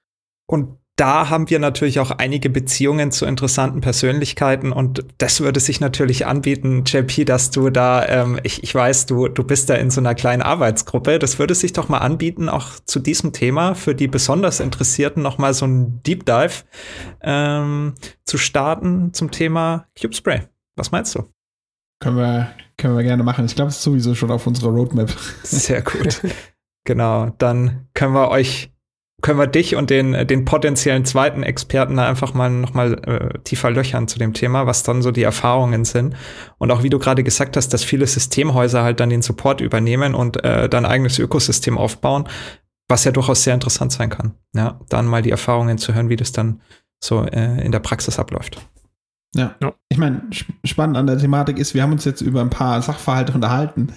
Und 0.47 0.77
da 1.01 1.31
haben 1.31 1.49
wir 1.49 1.59
natürlich 1.59 1.99
auch 1.99 2.11
einige 2.11 2.51
Beziehungen 2.51 3.11
zu 3.11 3.25
interessanten 3.25 3.81
Persönlichkeiten 3.81 4.71
und 4.71 5.03
das 5.17 5.41
würde 5.41 5.59
sich 5.59 5.81
natürlich 5.81 6.27
anbieten, 6.27 6.85
JP, 6.85 7.25
dass 7.25 7.51
du 7.51 7.71
da, 7.71 8.07
ähm, 8.07 8.39
ich, 8.43 8.63
ich 8.63 8.75
weiß, 8.75 9.07
du, 9.07 9.29
du 9.29 9.43
bist 9.43 9.71
da 9.71 9.77
in 9.77 9.91
so 9.91 10.03
einer 10.03 10.15
kleinen 10.15 10.43
Arbeitsgruppe. 10.43 11.19
Das 11.19 11.39
würde 11.39 11.55
sich 11.55 11.73
doch 11.73 11.89
mal 11.89 11.99
anbieten, 11.99 12.51
auch 12.51 12.79
zu 12.85 13.01
diesem 13.01 13.33
Thema 13.33 13.75
für 13.75 13.95
die 13.95 14.09
besonders 14.09 14.61
Interessierten 14.61 15.23
noch 15.23 15.39
mal 15.39 15.55
so 15.55 15.67
ein 15.67 16.03
Deep 16.03 16.27
Dive 16.27 16.65
ähm, 17.23 17.95
zu 18.25 18.37
starten 18.37 19.15
zum 19.15 19.31
Thema 19.31 19.87
Cubespray. 19.99 20.43
Was 20.77 20.93
meinst 20.93 21.15
du? 21.15 21.25
Können 22.01 22.19
wir, 22.19 22.51
können 22.77 22.95
wir 22.95 23.05
gerne 23.05 23.23
machen. 23.23 23.47
Ich 23.47 23.55
glaube, 23.55 23.71
es 23.71 23.77
ist 23.77 23.85
sowieso 23.85 24.15
schon 24.15 24.31
auf 24.31 24.47
unserer 24.47 24.69
Roadmap. 24.69 25.11
Sehr 25.45 25.81
gut. 25.83 26.21
genau, 26.85 27.31
dann 27.39 27.89
können 27.95 28.13
wir 28.13 28.29
euch 28.29 28.71
können 29.21 29.39
wir 29.39 29.47
dich 29.47 29.77
und 29.77 29.91
den, 29.91 30.15
äh, 30.15 30.27
den 30.27 30.45
potenziellen 30.45 31.05
zweiten 31.05 31.43
Experten 31.43 31.97
da 31.97 32.09
einfach 32.09 32.35
mal 32.35 32.51
nochmal 32.51 32.95
äh, 33.05 33.39
tiefer 33.41 33.71
löchern 33.71 34.09
zu 34.09 34.19
dem 34.19 34.35
Thema, 34.35 34.67
was 34.67 34.83
dann 34.83 35.03
so 35.03 35.11
die 35.11 35.23
Erfahrungen 35.23 35.85
sind. 35.85 36.17
Und 36.59 36.71
auch 36.71 36.83
wie 36.83 36.91
du 36.91 36.99
gerade 36.99 37.25
gesagt 37.25 37.57
hast, 37.57 37.71
dass 37.71 37.85
viele 37.85 38.07
Systemhäuser 38.07 38.83
halt 38.83 39.01
dann 39.01 39.11
den 39.11 39.23
Support 39.23 39.61
übernehmen 39.61 40.15
und 40.15 40.43
äh, 40.45 40.69
dann 40.69 40.85
eigenes 40.85 41.19
Ökosystem 41.19 41.79
aufbauen, 41.79 42.29
was 42.89 43.05
ja 43.05 43.13
durchaus 43.13 43.45
sehr 43.45 43.55
interessant 43.55 43.93
sein 43.93 44.11
kann. 44.11 44.35
Ja, 44.55 44.81
dann 44.89 45.07
mal 45.07 45.23
die 45.23 45.31
Erfahrungen 45.31 45.79
zu 45.79 45.95
hören, 45.95 46.09
wie 46.09 46.17
das 46.17 46.33
dann 46.33 46.61
so 47.03 47.25
äh, 47.25 47.65
in 47.65 47.73
der 47.73 47.81
Praxis 47.81 48.19
abläuft. 48.19 48.61
Ja. 49.35 49.55
ja. 49.63 49.75
Ich 49.89 49.99
meine, 49.99 50.23
spannend 50.65 50.97
an 50.97 51.07
der 51.07 51.19
Thematik 51.19 51.59
ist, 51.59 51.75
wir 51.75 51.83
haben 51.83 51.93
uns 51.93 52.05
jetzt 52.05 52.21
über 52.21 52.41
ein 52.41 52.51
paar 52.51 52.83
Sachverhalte 52.83 53.33
unterhalten. 53.33 53.93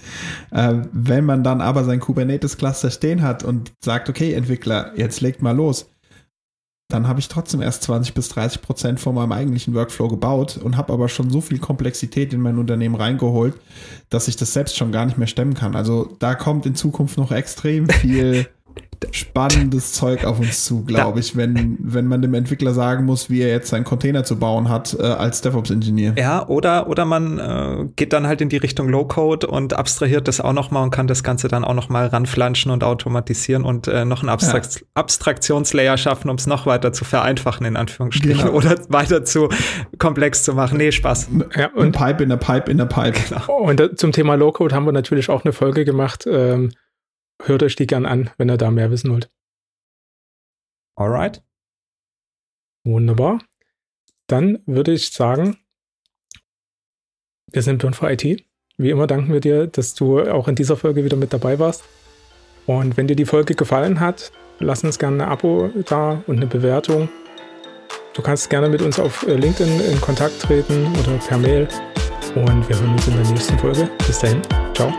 Äh, 0.52 0.82
wenn 0.91 1.26
man 1.26 1.43
dann 1.43 1.62
aber 1.62 1.84
sein 1.84 2.00
Kubernetes-Cluster 2.00 2.91
stehen 2.91 3.22
hat 3.22 3.43
und 3.43 3.74
sagt, 3.84 4.10
okay, 4.10 4.34
Entwickler, 4.34 4.91
jetzt 4.96 5.22
legt 5.22 5.41
mal 5.41 5.56
los, 5.56 5.89
dann 6.93 7.08
habe 7.08 7.19
ich 7.19 7.28
trotzdem 7.28 7.62
erst 7.62 7.82
20 7.84 8.13
bis 8.13 8.30
30 8.30 8.62
Prozent 8.62 9.00
von 9.00 9.15
meinem 9.15 9.32
eigentlichen 9.32 9.74
Workflow 9.74 10.08
gebaut 10.10 10.58
und 10.58 10.78
habe 10.78 10.93
aber 10.93 11.10
schon 11.10 11.32
so 11.32 11.41
viel 11.41 11.58
Komplexität 11.58 12.34
in 12.34 12.41
mein 12.41 12.60
Unternehmen 12.60 12.93
reingeholt, 12.93 13.56
dass 14.10 14.28
ich 14.28 14.36
das 14.36 14.54
selbst 14.54 14.78
schon 14.78 14.91
gar 14.91 15.08
nicht 15.08 15.17
mehr 15.17 15.28
stemmen 15.28 15.56
kann. 15.56 15.76
Also 15.76 16.15
da 16.19 16.36
kommt 16.36 16.67
in 16.67 16.76
Zukunft 16.76 17.17
noch 17.17 17.32
extrem 17.32 17.89
viel 17.89 18.48
spannendes 19.12 19.94
Zeug 19.94 20.26
auf 20.26 20.40
uns 20.40 20.66
zu, 20.66 20.84
glaube 20.84 21.20
ich, 21.20 21.36
wenn, 21.36 21.78
wenn 21.80 22.08
man 22.08 22.22
dem 22.22 22.34
Entwickler 22.34 22.74
sagen 22.74 23.06
muss, 23.06 23.30
wie 23.30 23.42
er 23.42 23.50
jetzt 23.50 23.70
seinen 23.70 23.84
Container 23.84 24.24
zu 24.24 24.38
bauen 24.38 24.70
hat 24.70 24.96
äh, 25.00 25.04
als 25.04 25.42
DevOps-Ingenieur. 25.42 26.14
Ja, 26.18 26.48
oder, 26.48 26.88
oder 26.88 27.06
man 27.06 27.40
äh, 27.40 27.90
geht 27.96 28.14
dann 28.14 28.28
halt 28.28 28.42
in 28.42 28.50
die 28.50 28.58
Richtung 28.58 28.90
Low-Code 28.90 29.48
und 29.48 29.74
abstrahiert 29.74 30.28
das 30.28 30.42
auch 30.42 30.54
nochmal 30.54 30.84
und 30.84 30.92
kann 30.92 31.08
das 31.08 31.24
Ganze 31.24 31.48
dann 31.48 31.64
auch 31.64 31.74
nochmal 31.74 32.08
ranflanschen 32.08 32.72
und 32.72 32.84
automatisieren 32.84 33.64
und 33.64 33.88
äh, 33.88 34.06
noch 34.06 34.22
einen 34.22 34.30
Abstrakt 34.30 34.76
ja. 34.76 34.82
Abstraktionslayer 34.94 35.98
schaffen, 35.98 36.30
um 36.30 36.38
es 36.38 36.48
noch 36.48 36.66
weiter 36.66 36.94
zu 36.94 37.06
vereinfachen, 37.06 37.66
in 37.66 37.76
Anführungsstrichen, 37.76 38.46
genau. 38.46 38.58
oder 38.58 38.76
weiter 38.90 39.26
zu 39.26 39.50
komplex 39.98 40.44
zu 40.44 40.54
machen. 40.54 40.78
Nee, 40.78 40.92
Spaß. 40.92 41.30
Ja, 41.56 41.70
und 41.76 41.88
ein 41.88 41.92
Pipe 41.92 42.24
in 42.24 42.30
der 42.30 42.38
Pipe 42.38 42.72
in 42.72 42.78
der 42.78 42.86
Pipe. 42.86 43.20
Genau. 43.30 43.58
Und 43.60 43.80
äh, 43.80 43.96
zum 43.96 44.12
Thema 44.12 44.36
Low-Code 44.36 44.74
haben 44.76 44.86
wir 44.86 44.92
natürlich 44.92 45.30
auch 45.30 45.44
eine 45.44 45.54
Folge 45.54 45.86
gemacht. 45.86 46.26
Ähm, 46.30 46.72
hört 47.46 47.64
euch 47.64 47.76
die 47.76 47.88
gern 47.88 48.06
an, 48.06 48.30
wenn 48.38 48.50
ihr 48.50 48.58
da 48.58 48.72
mehr 48.72 48.92
wissen 48.92 49.12
wollt. 49.12 49.30
Alright. 50.96 51.44
Wunderbar. 52.86 53.40
Dann 54.28 54.62
würde 54.66 54.94
ich 54.94 55.12
sagen, 55.12 55.58
wir 57.52 57.62
sind 57.62 57.84
Done 57.84 57.94
for 57.94 58.10
IT. 58.10 58.24
Wie 58.78 58.90
immer 58.90 59.08
danken 59.08 59.32
wir 59.32 59.40
dir, 59.40 59.68
dass 59.68 59.94
du 59.94 60.22
auch 60.22 60.48
in 60.48 60.56
dieser 60.56 60.78
Folge 60.78 61.06
wieder 61.06 61.18
mit 61.18 61.34
dabei 61.34 61.60
warst. 61.60 61.84
Und 62.66 62.98
wenn 62.98 63.08
dir 63.08 63.16
die 63.16 63.26
Folge 63.26 63.56
gefallen 63.56 64.00
hat, 64.00 64.32
lass 64.60 64.84
uns 64.84 64.98
gerne 64.98 65.24
ein 65.24 65.30
Abo 65.30 65.70
da 65.86 66.24
und 66.28 66.38
eine 66.38 66.48
Bewertung. 66.48 67.10
Du 68.14 68.22
kannst 68.22 68.50
gerne 68.50 68.70
mit 68.70 68.82
uns 68.82 69.00
auf 69.00 69.28
äh, 69.28 69.36
LinkedIn 69.36 69.82
in 69.82 70.02
Kontakt 70.02 70.40
treten 70.40 70.88
oder 71.00 71.18
per 71.18 71.38
Mail. 71.38 71.68
Und 72.36 72.68
wir 72.68 72.80
hören 72.80 72.94
uns 72.94 73.08
in 73.08 73.14
der 73.16 73.30
nächsten 73.30 73.58
Folge. 73.60 73.90
Bis 74.08 74.20
dahin. 74.20 74.42
Ciao. 74.74 74.94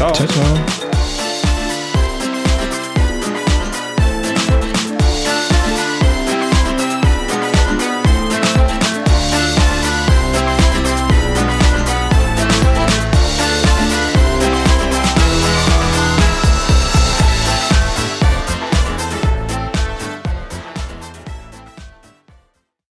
Ciao. 0.00 0.14
Ciao, 0.14 0.26
ciao. 0.28 0.89